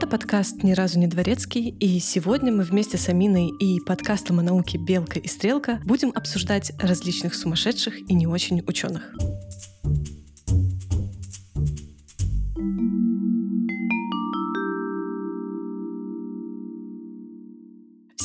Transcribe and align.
Это 0.00 0.08
подкаст 0.08 0.62
«Ни 0.62 0.72
разу 0.72 0.98
не 0.98 1.06
дворецкий», 1.06 1.76
и 1.78 1.98
сегодня 2.00 2.50
мы 2.50 2.62
вместе 2.62 2.96
с 2.96 3.10
Аминой 3.10 3.50
и 3.60 3.80
подкастом 3.80 4.38
о 4.38 4.42
науке 4.42 4.78
«Белка 4.78 5.18
и 5.18 5.28
стрелка» 5.28 5.78
будем 5.84 6.10
обсуждать 6.14 6.72
различных 6.80 7.34
сумасшедших 7.34 8.08
и 8.08 8.14
не 8.14 8.26
очень 8.26 8.62
ученых. 8.66 9.12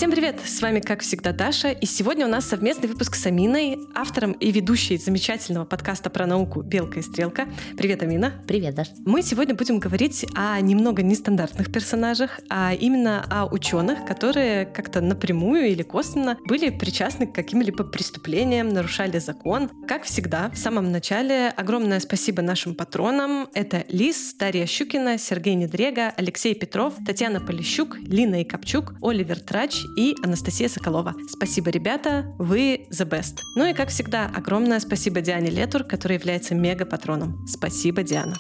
Всем 0.06 0.14
привет! 0.14 0.40
С 0.46 0.62
вами, 0.62 0.82
как 0.82 1.02
всегда, 1.02 1.32
Даша. 1.32 1.72
И 1.72 1.88
сегодня 1.88 2.28
у 2.28 2.30
нас 2.30 2.46
совместный 2.46 2.88
выпуск 2.88 3.16
с 3.16 3.26
Аминой, 3.26 3.80
автором 3.96 4.34
и 4.34 4.52
ведущей 4.52 4.98
замечательного 4.98 5.66
подкаста 5.66 6.12
про 6.12 6.28
науку 6.28 6.62
«Белка 6.62 7.00
и 7.00 7.02
стрелка». 7.02 7.48
Привет, 7.76 8.04
Амина! 8.04 8.32
Привет, 8.46 8.76
Даша! 8.76 8.92
Мы 9.04 9.24
сегодня 9.24 9.56
будем 9.56 9.80
говорить 9.80 10.24
о 10.36 10.62
немного 10.62 11.02
нестандартных 11.02 11.72
персонажах, 11.72 12.40
а 12.52 12.76
именно 12.76 13.26
о 13.32 13.48
ученых, 13.52 14.06
которые 14.06 14.68
как-то 14.68 15.02
напрямую 15.02 15.70
или 15.70 15.82
косвенно 15.82 16.38
были 16.46 16.70
причастны 16.70 17.26
к 17.26 17.34
каким-либо 17.34 17.84
преступлениям, 17.84 18.70
нарушали 18.70 19.18
закон. 19.18 19.72
Как 19.88 20.04
всегда, 20.04 20.52
в 20.52 20.58
самом 20.60 20.92
начале 20.92 21.50
огромное 21.50 22.00
спасибо 22.00 22.44
нашим 22.44 22.76
патронам. 22.76 23.50
Это 23.56 23.86
Лис, 23.90 24.36
Дарья 24.38 24.68
Щукина, 24.68 25.18
Сергей 25.18 25.56
Недрега, 25.56 26.14
Алексей 26.16 26.54
Петров, 26.54 26.94
Татьяна 27.04 27.42
Полищук, 27.42 27.98
Лина 27.98 28.44
Икопчук, 28.44 28.94
Оливер 29.02 29.40
Трач 29.40 29.82
и 29.96 30.16
Анастасия 30.24 30.68
Соколова. 30.68 31.16
Спасибо, 31.30 31.70
ребята, 31.70 32.34
вы 32.38 32.88
the 32.92 33.08
best. 33.08 33.40
Ну 33.56 33.66
и, 33.66 33.74
как 33.74 33.90
всегда, 33.90 34.26
огромное 34.26 34.80
спасибо 34.80 35.22
Диане 35.22 35.50
Летур, 35.50 35.84
которая 35.84 36.20
является 36.20 36.56
мега-патроном. 36.56 37.46
Спасибо, 37.48 38.04
Диана. 38.04 38.36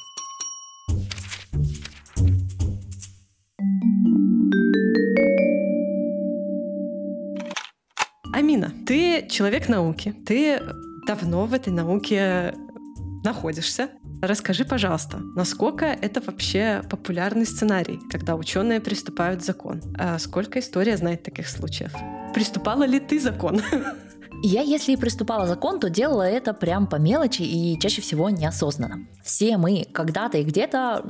Амина, 8.34 8.74
ты 8.86 9.28
человек 9.30 9.70
науки, 9.70 10.14
ты 10.26 10.62
давно 11.08 11.46
в 11.46 11.54
этой 11.54 11.72
науке 11.72 12.54
находишься. 13.24 13.90
Расскажи, 14.28 14.66
пожалуйста, 14.66 15.20
насколько 15.36 15.86
это 15.86 16.20
вообще 16.20 16.82
популярный 16.90 17.46
сценарий, 17.46 18.00
когда 18.10 18.36
ученые 18.36 18.80
приступают 18.80 19.42
к 19.42 19.44
закон? 19.44 19.82
А 20.00 20.18
сколько 20.18 20.60
история 20.60 20.98
знает 20.98 21.22
таких 21.22 21.48
случаев? 21.48 21.94
Приступала 22.34 22.86
ли 22.86 23.00
ты 23.00 23.20
закон? 23.20 23.62
Я, 24.42 24.62
если 24.62 24.94
и 24.94 24.98
приступала 24.98 25.46
закон, 25.48 25.80
то 25.80 25.90
делала 25.90 26.24
это 26.24 26.54
прям 26.54 26.88
по 26.88 26.96
мелочи 26.96 27.44
и 27.44 27.80
чаще 27.80 28.02
всего 28.02 28.30
неосознанно. 28.30 29.08
Все 29.24 29.58
мы 29.58 29.86
когда-то 29.92 30.40
и 30.40 30.44
где-то 30.44 31.06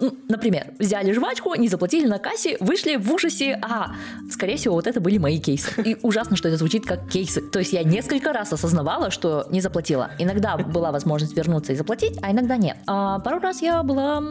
ну, 0.00 0.16
например, 0.28 0.74
взяли 0.78 1.12
жвачку, 1.12 1.54
не 1.54 1.68
заплатили 1.68 2.06
на 2.06 2.18
кассе, 2.18 2.56
вышли 2.60 2.96
в 2.96 3.12
ужасе, 3.12 3.58
ага, 3.62 3.94
скорее 4.30 4.56
всего, 4.56 4.74
вот 4.74 4.86
это 4.86 5.00
были 5.00 5.18
мои 5.18 5.38
кейсы. 5.38 5.70
И 5.82 5.96
ужасно, 6.02 6.36
что 6.36 6.48
это 6.48 6.56
звучит 6.56 6.84
как 6.86 7.08
кейсы. 7.08 7.40
То 7.40 7.58
есть 7.58 7.72
я 7.72 7.82
несколько 7.82 8.32
раз 8.32 8.52
осознавала, 8.52 9.10
что 9.10 9.46
не 9.50 9.60
заплатила. 9.60 10.10
Иногда 10.18 10.56
была 10.56 10.92
возможность 10.92 11.36
вернуться 11.36 11.72
и 11.72 11.76
заплатить, 11.76 12.18
а 12.22 12.32
иногда 12.32 12.56
нет. 12.56 12.76
А 12.86 13.18
пару 13.20 13.40
раз 13.40 13.62
я 13.62 13.82
была 13.82 14.22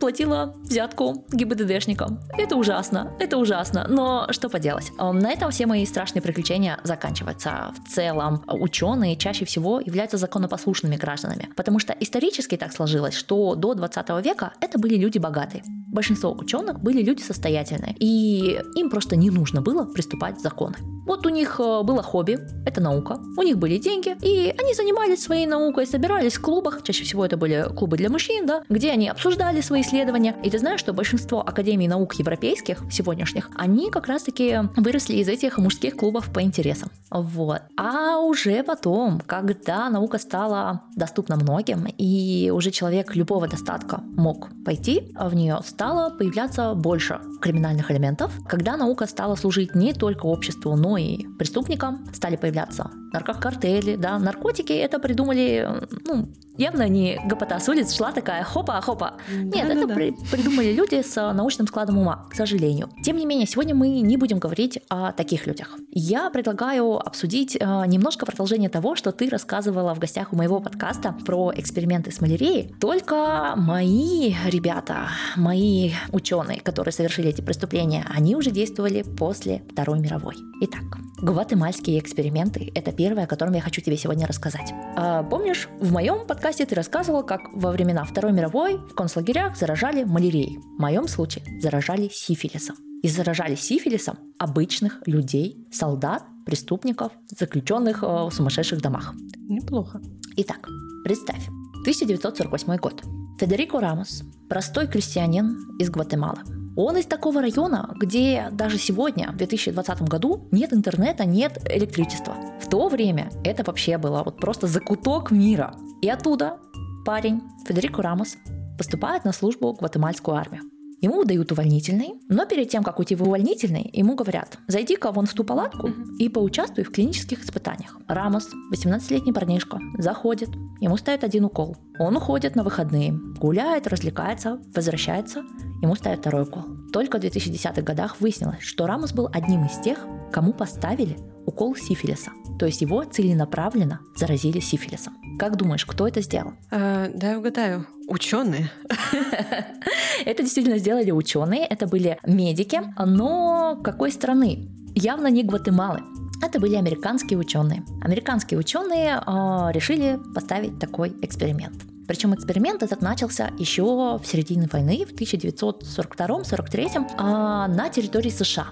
платила 0.00 0.54
взятку 0.62 1.24
ГИБДДшникам. 1.32 2.20
Это 2.36 2.56
ужасно, 2.56 3.12
это 3.20 3.38
ужасно, 3.38 3.86
но 3.88 4.26
что 4.30 4.48
поделать. 4.48 4.92
На 4.98 5.30
этом 5.30 5.50
все 5.50 5.66
мои 5.66 5.86
страшные 5.86 6.22
приключения 6.22 6.80
заканчиваются. 6.84 7.74
В 7.84 7.90
целом, 7.90 8.44
ученые 8.48 9.16
чаще 9.16 9.44
всего 9.44 9.80
являются 9.80 10.16
законопослушными 10.16 10.96
гражданами, 10.96 11.50
потому 11.56 11.78
что 11.78 11.94
исторически 11.98 12.56
так 12.56 12.72
сложилось, 12.72 13.14
что 13.14 13.54
до 13.54 13.74
20 13.74 14.21
века 14.22 14.52
это 14.60 14.78
были 14.78 14.94
люди 14.94 15.18
богатые. 15.18 15.62
Большинство 15.92 16.32
ученых 16.32 16.80
были 16.80 17.02
люди 17.02 17.20
состоятельные, 17.20 17.94
и 17.98 18.58
им 18.76 18.88
просто 18.88 19.14
не 19.14 19.28
нужно 19.28 19.60
было 19.60 19.84
приступать 19.84 20.36
к 20.36 20.40
законы. 20.40 20.76
Вот 21.04 21.26
у 21.26 21.28
них 21.28 21.60
э, 21.60 21.82
было 21.82 22.02
хобби, 22.02 22.38
это 22.64 22.80
наука, 22.80 23.18
у 23.36 23.42
них 23.42 23.58
были 23.58 23.76
деньги, 23.76 24.16
и 24.22 24.54
они 24.58 24.72
занимались 24.72 25.22
своей 25.22 25.46
наукой, 25.46 25.86
собирались 25.86 26.34
в 26.34 26.40
клубах, 26.40 26.82
чаще 26.82 27.04
всего 27.04 27.26
это 27.26 27.36
были 27.36 27.66
клубы 27.76 27.98
для 27.98 28.08
мужчин, 28.08 28.46
да, 28.46 28.62
где 28.70 28.90
они 28.90 29.08
обсуждали 29.08 29.60
свои 29.60 29.82
исследования. 29.82 30.34
И 30.42 30.48
ты 30.48 30.58
знаешь, 30.58 30.80
что 30.80 30.94
большинство 30.94 31.40
академий 31.40 31.88
наук 31.88 32.14
европейских 32.14 32.82
сегодняшних, 32.90 33.50
они 33.56 33.90
как 33.90 34.06
раз-таки 34.06 34.60
выросли 34.76 35.16
из 35.16 35.28
этих 35.28 35.58
мужских 35.58 35.96
клубов 35.96 36.32
по 36.32 36.40
интересам. 36.40 36.88
Вот. 37.10 37.60
А 37.76 38.18
уже 38.18 38.62
потом, 38.62 39.20
когда 39.26 39.90
наука 39.90 40.18
стала 40.18 40.82
доступна 40.96 41.36
многим, 41.36 41.86
и 41.98 42.50
уже 42.54 42.70
человек 42.70 43.14
любого 43.14 43.48
достатка 43.48 44.02
мог 44.16 44.50
пойти 44.64 45.12
в 45.18 45.34
нее, 45.34 45.58
стало 45.64 46.10
появляться 46.10 46.74
больше 46.74 47.20
криминальных 47.40 47.90
элементов, 47.90 48.32
когда 48.48 48.76
наука 48.76 49.06
стала 49.06 49.34
служить 49.34 49.74
не 49.74 49.92
только 49.92 50.26
обществу, 50.26 50.76
но 50.76 50.96
и 50.96 51.26
преступникам, 51.38 52.06
стали 52.12 52.36
появляться 52.36 52.90
наркокартели, 53.12 53.96
да, 53.96 54.18
наркотики. 54.18 54.72
Это 54.72 54.98
придумали, 54.98 55.68
ну, 56.06 56.28
явно 56.56 56.88
не 56.88 57.20
гопота 57.24 57.58
с 57.58 57.68
улиц 57.68 57.94
шла 57.94 58.12
такая 58.12 58.44
хопа-хопа. 58.44 59.14
Нет, 59.30 59.66
да, 59.68 59.74
это 59.74 59.86
да, 59.86 59.94
при, 59.94 60.12
придумали 60.30 60.72
люди 60.72 61.02
с 61.02 61.32
научным 61.32 61.66
складом 61.66 61.98
ума, 61.98 62.26
к 62.30 62.34
сожалению. 62.34 62.90
Тем 63.02 63.16
не 63.16 63.26
менее, 63.26 63.46
сегодня 63.46 63.74
мы 63.74 63.88
не 64.00 64.16
будем 64.16 64.38
говорить 64.38 64.78
о 64.88 65.12
таких 65.12 65.46
людях. 65.46 65.78
Я 65.90 66.30
предлагаю 66.30 66.96
обсудить 66.96 67.56
э, 67.56 67.64
немножко 67.86 68.26
продолжение 68.26 68.68
того, 68.68 68.96
что 68.96 69.12
ты 69.12 69.28
рассказывала 69.28 69.94
в 69.94 69.98
гостях 69.98 70.32
у 70.32 70.36
моего 70.36 70.60
подкаста 70.60 71.14
про 71.24 71.52
эксперименты 71.54 72.10
с 72.10 72.20
малярией. 72.20 72.74
Только 72.80 73.54
мои 73.56 74.34
ребята, 74.46 75.08
мои 75.36 75.92
ученые, 76.10 76.60
которые 76.60 76.92
совершили 76.92 77.28
эти 77.28 77.40
преступления, 77.40 78.06
они 78.08 78.36
уже 78.36 78.50
действовали 78.50 79.02
после 79.02 79.62
Второй 79.70 80.00
мировой. 80.00 80.34
Итак, 80.60 80.98
гватемальские 81.22 81.98
эксперименты– 82.00 82.70
это 82.74 82.92
первое, 82.92 83.24
о 83.24 83.26
котором 83.26 83.54
я 83.54 83.60
хочу 83.60 83.80
тебе 83.80 83.96
сегодня 83.96 84.26
рассказать. 84.26 84.72
А, 84.96 85.22
помнишь, 85.22 85.68
в 85.80 85.92
моем 85.92 86.26
подкасте 86.26 86.66
ты 86.66 86.74
рассказывала, 86.74 87.22
как 87.22 87.40
во 87.54 87.70
времена 87.70 88.04
Второй 88.04 88.32
мировой 88.32 88.76
в 88.76 88.94
концлагерях 88.94 89.56
заражали 89.56 90.04
малярией. 90.04 90.58
В 90.58 90.80
моем 90.80 91.06
случае 91.08 91.44
заражали 91.60 92.10
сифилисом. 92.12 92.76
И 93.02 93.08
заражали 93.08 93.54
сифилисом 93.54 94.18
обычных 94.38 95.00
людей, 95.06 95.66
солдат, 95.72 96.24
преступников, 96.44 97.12
заключенных 97.28 98.02
э, 98.02 98.06
в 98.06 98.30
сумасшедших 98.30 98.80
домах. 98.80 99.14
Неплохо. 99.48 100.00
Итак, 100.36 100.68
представь, 101.04 101.46
1948 101.82 102.76
год. 102.76 103.02
Федерико 103.38 103.80
Рамос, 103.80 104.22
простой 104.48 104.86
крестьянин 104.86 105.56
из 105.78 105.90
Гватемалы, 105.90 106.42
он 106.76 106.96
из 106.96 107.06
такого 107.06 107.42
района, 107.42 107.94
где 107.98 108.48
даже 108.50 108.78
сегодня, 108.78 109.30
в 109.32 109.36
2020 109.36 110.02
году, 110.02 110.48
нет 110.50 110.72
интернета, 110.72 111.24
нет 111.24 111.58
электричества. 111.70 112.34
В 112.60 112.68
то 112.68 112.88
время 112.88 113.30
это 113.44 113.62
вообще 113.62 113.98
было 113.98 114.22
вот 114.24 114.38
просто 114.38 114.66
закуток 114.66 115.30
мира. 115.30 115.74
И 116.00 116.08
оттуда 116.08 116.58
парень 117.04 117.42
Федерико 117.66 118.02
Рамос 118.02 118.36
поступает 118.78 119.24
на 119.24 119.32
службу 119.32 119.74
в 119.74 119.78
гватемальскую 119.78 120.36
армию. 120.36 120.71
Ему 121.02 121.16
выдают 121.16 121.50
увольнительный, 121.50 122.14
но 122.28 122.46
перед 122.46 122.68
тем, 122.68 122.84
как 122.84 123.00
уйти 123.00 123.16
в 123.16 123.22
увольнительный, 123.24 123.90
ему 123.92 124.14
говорят, 124.14 124.58
зайди-ка 124.68 125.10
вон 125.10 125.26
в 125.26 125.34
ту 125.34 125.42
палатку 125.42 125.90
и 126.20 126.28
поучаствуй 126.28 126.84
в 126.84 126.92
клинических 126.92 127.44
испытаниях. 127.44 127.98
Рамос, 128.06 128.48
18-летний 128.72 129.32
парнишка, 129.32 129.80
заходит, 129.98 130.50
ему 130.80 130.96
ставят 130.96 131.24
один 131.24 131.44
укол. 131.44 131.76
Он 131.98 132.16
уходит 132.16 132.54
на 132.54 132.62
выходные, 132.62 133.18
гуляет, 133.40 133.88
развлекается, 133.88 134.60
возвращается, 134.72 135.42
ему 135.82 135.96
ставят 135.96 136.20
второй 136.20 136.44
укол. 136.44 136.62
Только 136.92 137.18
в 137.18 137.24
2010-х 137.24 137.82
годах 137.82 138.20
выяснилось, 138.20 138.60
что 138.60 138.86
Рамос 138.86 139.12
был 139.12 139.28
одним 139.32 139.66
из 139.66 139.80
тех, 139.80 140.06
кому 140.30 140.52
поставили 140.52 141.18
укол 141.46 141.76
сифилиса. 141.76 142.30
То 142.58 142.66
есть 142.66 142.80
его 142.80 143.02
целенаправленно 143.04 144.00
заразили 144.16 144.60
сифилисом. 144.60 145.14
Как 145.38 145.56
думаешь, 145.56 145.84
кто 145.84 146.06
это 146.06 146.20
сделал? 146.20 146.52
А, 146.70 147.08
да, 147.14 147.32
я 147.32 147.38
угадаю. 147.38 147.86
Ученые. 148.08 148.70
Это 150.24 150.42
действительно 150.42 150.78
сделали 150.78 151.10
ученые, 151.10 151.66
это 151.66 151.86
были 151.86 152.18
медики, 152.24 152.80
но 153.04 153.80
какой 153.82 154.12
страны? 154.12 154.68
Явно 154.94 155.28
не 155.28 155.42
Гватемалы. 155.42 156.02
Это 156.42 156.60
были 156.60 156.74
американские 156.74 157.38
ученые. 157.38 157.84
Американские 158.02 158.58
ученые 158.58 159.14
э, 159.14 159.72
решили 159.72 160.18
поставить 160.34 160.78
такой 160.78 161.14
эксперимент. 161.22 161.74
Причем 162.06 162.34
эксперимент 162.34 162.82
этот 162.82 163.00
начался 163.00 163.50
еще 163.58 164.18
в 164.18 164.22
середине 164.24 164.68
войны, 164.70 165.06
в 165.06 165.12
1942-43, 165.14 166.96
э, 166.96 167.74
на 167.74 167.88
территории 167.88 168.30
США. 168.30 168.66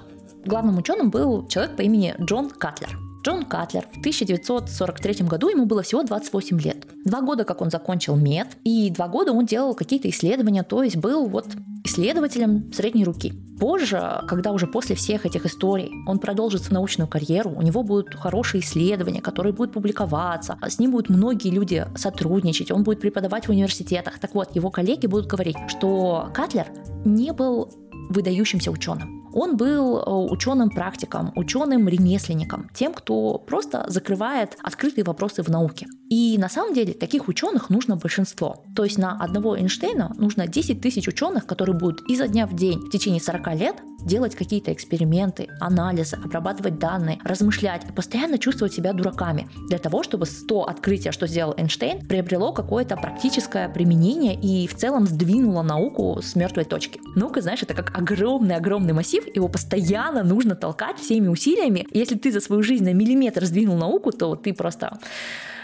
Главным 0.45 0.79
ученым 0.79 1.11
был 1.11 1.47
человек 1.49 1.77
по 1.77 1.83
имени 1.83 2.15
Джон 2.21 2.51
Катлер. 2.51 2.99
Джон 3.23 3.45
Катлер 3.45 3.87
в 3.93 3.99
1943 3.99 5.27
году 5.27 5.49
ему 5.49 5.67
было 5.67 5.83
всего 5.83 6.03
28 6.03 6.59
лет. 6.61 6.87
Два 7.05 7.21
года, 7.21 7.45
как 7.45 7.61
он 7.61 7.71
закончил 7.71 8.17
мед, 8.17 8.49
и 8.65 8.89
два 8.91 9.09
года 9.09 9.33
он 9.33 9.45
делал 9.45 9.75
какие-то 9.75 10.09
исследования, 10.09 10.63
то 10.63 10.83
есть 10.83 10.97
был 10.97 11.27
вот 11.29 11.47
исследователем 11.85 12.73
средней 12.73 13.05
руки. 13.05 13.35
Позже, 13.59 14.23
когда 14.27 14.53
уже 14.53 14.67
после 14.67 14.97
всех 14.97 15.27
этих 15.27 15.45
историй 15.45 15.93
он 16.07 16.19
продолжит 16.19 16.63
свою 16.63 16.81
научную 16.81 17.09
карьеру, 17.09 17.51
у 17.51 17.61
него 17.61 17.83
будут 17.83 18.15
хорошие 18.15 18.63
исследования, 18.63 19.21
которые 19.21 19.53
будут 19.53 19.75
публиковаться, 19.75 20.57
с 20.67 20.79
ним 20.79 20.93
будут 20.93 21.11
многие 21.11 21.51
люди 21.51 21.87
сотрудничать, 21.97 22.71
он 22.71 22.85
будет 22.85 23.01
преподавать 23.01 23.49
в 23.49 23.51
университетах. 23.51 24.19
Так 24.19 24.35
вот, 24.35 24.57
его 24.57 24.71
коллеги 24.71 25.07
будут 25.07 25.27
говорить, 25.27 25.57
что 25.69 26.31
Катлер 26.33 26.69
не 27.05 27.33
был 27.33 27.71
выдающимся 28.09 28.71
ученым. 28.71 29.20
Он 29.33 29.57
был 29.57 29.99
э, 29.99 30.33
ученым-практиком, 30.33 31.33
ученым-ремесленником, 31.37 32.69
тем, 32.75 32.93
кто 32.93 33.39
просто 33.39 33.85
закрывает 33.89 34.57
открытые 34.63 35.05
вопросы 35.05 35.43
в 35.43 35.49
науке. 35.49 35.87
И 36.11 36.37
на 36.39 36.49
самом 36.49 36.75
деле 36.75 36.93
таких 36.93 37.29
ученых 37.29 37.71
нужно 37.71 37.95
большинство. 37.95 38.65
То 38.75 38.83
есть 38.83 38.99
на 38.99 39.13
одного 39.13 39.57
Эйнштейна 39.57 40.13
нужно 40.19 40.49
10 40.49 40.81
тысяч 40.81 41.07
ученых, 41.07 41.47
которые 41.47 41.79
будут 41.79 42.01
изо 42.11 42.27
дня 42.27 42.49
в 42.49 42.57
день 42.57 42.81
в 42.81 42.91
течение 42.91 43.21
40 43.21 43.55
лет 43.55 43.77
делать 44.05 44.35
какие-то 44.35 44.73
эксперименты, 44.73 45.47
анализы, 45.61 46.17
обрабатывать 46.17 46.81
данные, 46.81 47.21
размышлять 47.23 47.83
постоянно 47.95 48.39
чувствовать 48.39 48.75
себя 48.75 48.93
дураками 48.93 49.49
для 49.69 49.79
того, 49.79 50.03
чтобы 50.03 50.27
100 50.27 50.65
открытия, 50.65 51.13
что 51.13 51.29
сделал 51.29 51.55
Эйнштейн, 51.57 52.05
приобрело 52.05 52.53
какое-то 52.53 52.97
практическое 52.97 53.69
применение 53.69 54.35
и 54.35 54.67
в 54.67 54.75
целом 54.75 55.07
сдвинуло 55.07 55.63
науку 55.63 56.21
с 56.23 56.35
мертвой 56.35 56.65
точки. 56.65 57.01
Наука, 57.15 57.41
знаешь, 57.41 57.63
это 57.63 57.75
как 57.75 57.97
огромный-огромный 57.97 58.95
массив, 58.95 59.25
его 59.33 59.47
постоянно 59.47 60.25
нужно 60.25 60.57
толкать 60.57 60.99
всеми 60.99 61.29
усилиями. 61.29 61.87
Если 61.93 62.17
ты 62.17 62.33
за 62.33 62.41
свою 62.41 62.65
жизнь 62.65 62.85
на 62.85 62.95
миллиметр 62.95 63.45
сдвинул 63.45 63.77
науку, 63.77 64.11
то 64.11 64.35
ты 64.35 64.53
просто 64.53 64.99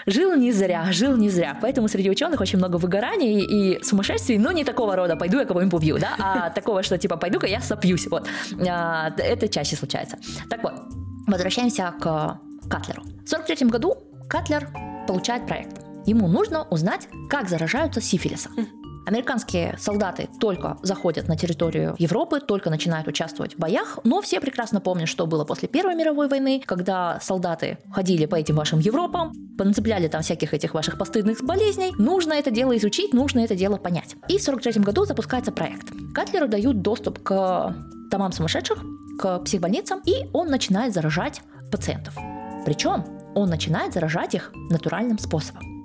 жил 0.07 0.35
не 0.37 0.53
зря, 0.53 0.87
жил 0.93 1.17
не 1.17 1.29
зря. 1.29 1.59
Поэтому 1.61 1.89
среди 1.89 2.11
ученых 2.11 2.41
очень 2.41 2.59
много 2.59 2.77
выгораний 2.77 3.43
и 3.43 3.83
сумасшествий, 3.83 4.39
но 4.39 4.53
не 4.53 4.65
такого 4.65 4.97
рода, 4.97 5.17
пойду 5.17 5.39
я 5.39 5.45
кого-нибудь 5.45 5.75
убью, 5.75 5.99
да, 5.99 6.15
а 6.19 6.51
такого, 6.55 6.83
что 6.83 6.97
типа 6.99 7.17
пойду-ка 7.17 7.47
я 7.47 7.61
сопьюсь, 7.61 8.07
вот. 8.07 8.29
А, 8.69 9.11
это 9.19 9.49
чаще 9.49 9.77
случается. 9.77 10.19
Так 10.49 10.63
вот, 10.63 10.75
возвращаемся 11.27 11.93
к 12.01 12.41
Катлеру. 12.71 13.03
В 13.25 13.29
43 13.29 13.69
году 13.69 13.97
Катлер 14.29 14.69
получает 15.07 15.47
проект. 15.47 15.81
Ему 16.07 16.29
нужно 16.29 16.63
узнать, 16.71 17.09
как 17.29 17.49
заражаются 17.49 18.01
сифилисом. 18.01 18.53
Американские 19.07 19.77
солдаты 19.79 20.29
только 20.41 20.79
заходят 20.83 21.29
на 21.29 21.37
территорию 21.37 21.95
Европы, 21.97 22.41
только 22.41 22.71
начинают 22.71 23.07
участвовать 23.07 23.55
в 23.55 23.59
боях, 23.59 24.01
но 24.03 24.21
все 24.21 24.41
прекрасно 24.41 24.81
помнят, 24.81 25.09
что 25.09 25.27
было 25.29 25.45
после 25.45 25.69
Первой 25.69 25.95
мировой 25.95 26.29
войны, 26.29 26.61
когда 26.67 27.21
солдаты 27.21 27.79
ходили 27.93 28.27
по 28.27 28.35
этим 28.35 28.57
вашим 28.57 28.81
Европам, 28.81 29.33
понацепляли 29.57 30.09
там 30.09 30.23
всяких 30.23 30.55
этих 30.55 30.75
ваших 30.75 30.99
постыдных 30.99 31.45
болезней. 31.45 31.93
Нужно 31.99 32.33
это 32.33 32.51
дело 32.51 32.77
изучить, 32.77 33.15
нужно 33.15 33.41
это 33.41 33.55
дело 33.55 33.77
понять. 33.77 34.17
И 34.27 34.39
в 34.39 34.43
43 34.43 34.83
году 34.83 35.05
запускается 35.05 35.53
проект. 35.53 35.87
Катлеру 36.13 36.49
дают 36.49 36.83
доступ 36.83 37.23
к 37.23 37.75
домам 38.11 38.33
сумасшедших, 38.33 38.85
к 39.21 39.39
психбольницам, 39.45 40.01
и 40.05 40.27
он 40.33 40.49
начинает 40.49 40.93
заражать 40.93 41.43
пациентов. 41.71 42.17
Причем 42.65 43.05
он 43.37 43.51
начинает 43.51 43.93
заражать 43.93 44.35
их 44.35 44.51
натуральным 44.71 45.21
способом. 45.21 45.76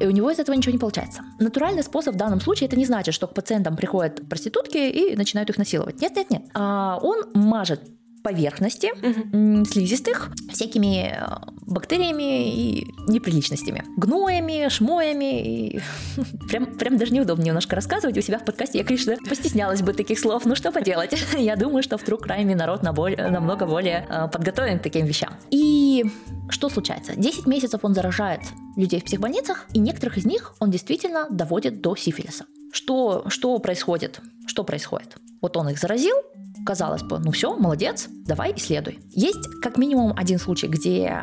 И 0.00 0.06
у 0.06 0.10
него 0.10 0.30
из 0.30 0.38
этого 0.38 0.54
ничего 0.54 0.72
не 0.72 0.78
получается. 0.78 1.22
Натуральный 1.38 1.82
способ 1.82 2.14
в 2.14 2.18
данном 2.18 2.40
случае 2.40 2.68
это 2.68 2.76
не 2.76 2.86
значит, 2.86 3.14
что 3.14 3.26
к 3.26 3.34
пациентам 3.34 3.76
приходят 3.76 4.28
проститутки 4.28 4.78
и 4.78 5.16
начинают 5.16 5.50
их 5.50 5.58
насиловать. 5.58 6.00
Нет, 6.00 6.16
нет, 6.16 6.30
нет. 6.30 6.42
А 6.54 6.98
он 7.02 7.24
мажет 7.34 7.80
поверхности 8.22 8.90
угу. 8.92 9.64
слизистых 9.64 10.30
всякими 10.50 11.16
э, 11.16 11.52
бактериями 11.66 12.54
и 12.54 12.86
неприличностями. 13.08 13.84
Гноями, 13.96 14.68
шмоями. 14.68 15.42
И... 15.42 15.80
прям, 16.48 16.66
прям 16.78 16.98
даже 16.98 17.12
неудобно 17.12 17.42
немножко 17.42 17.76
рассказывать 17.76 18.16
у 18.16 18.20
себя 18.20 18.38
в 18.38 18.44
подкасте. 18.44 18.78
Я, 18.78 18.84
конечно, 18.84 19.16
постеснялась 19.28 19.82
бы 19.82 19.92
таких 19.92 20.18
слов. 20.18 20.44
Ну 20.44 20.54
что 20.54 20.72
поделать? 20.72 21.12
Я 21.38 21.56
думаю, 21.56 21.82
что 21.82 21.96
вдруг 21.96 22.22
крайне 22.22 22.54
народ 22.54 22.82
намного 22.82 23.66
более 23.66 24.06
э, 24.08 24.28
подготовлен 24.28 24.78
к 24.78 24.82
таким 24.82 25.06
вещам. 25.06 25.34
И 25.50 26.04
что 26.48 26.68
случается? 26.68 27.14
10 27.16 27.46
месяцев 27.46 27.80
он 27.82 27.94
заражает 27.94 28.40
людей 28.76 29.00
в 29.00 29.04
психбольницах, 29.04 29.66
и 29.72 29.78
некоторых 29.78 30.18
из 30.18 30.24
них 30.24 30.54
он 30.60 30.70
действительно 30.70 31.26
доводит 31.30 31.80
до 31.80 31.96
сифилиса. 31.96 32.46
Что, 32.72 33.24
что 33.28 33.58
происходит? 33.58 34.20
Что 34.46 34.64
происходит? 34.64 35.16
Вот 35.42 35.56
он 35.56 35.68
их 35.68 35.78
заразил, 35.78 36.16
казалось 36.64 37.02
бы, 37.02 37.18
ну 37.18 37.32
все, 37.32 37.54
молодец, 37.56 38.08
давай 38.26 38.54
исследуй. 38.56 39.00
Есть 39.10 39.46
как 39.60 39.76
минимум 39.76 40.14
один 40.16 40.38
случай, 40.38 40.68
где 40.68 41.18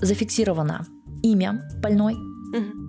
зафиксировано 0.00 0.86
имя 1.22 1.68
больной, 1.82 2.16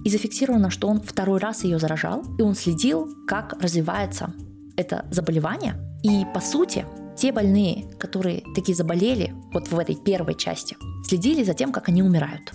и 0.04 0.10
зафиксировано, 0.10 0.70
что 0.70 0.90
он 0.90 1.02
второй 1.02 1.40
раз 1.40 1.64
ее 1.64 1.80
заражал, 1.80 2.24
и 2.38 2.42
он 2.42 2.54
следил, 2.54 3.08
как 3.28 3.54
развивается 3.62 4.34
это 4.76 5.06
заболевание. 5.10 5.76
И 6.04 6.26
по 6.34 6.42
сути, 6.42 6.86
те 7.16 7.32
больные, 7.32 7.86
которые 7.98 8.44
такие 8.56 8.76
заболели 8.76 9.34
вот 9.54 9.70
в 9.70 9.80
этой 9.80 9.96
первой 9.96 10.36
части, 10.36 10.76
следили 11.08 11.44
за 11.44 11.54
тем, 11.54 11.72
как 11.72 11.90
они 11.90 12.04
умирают. 12.04 12.52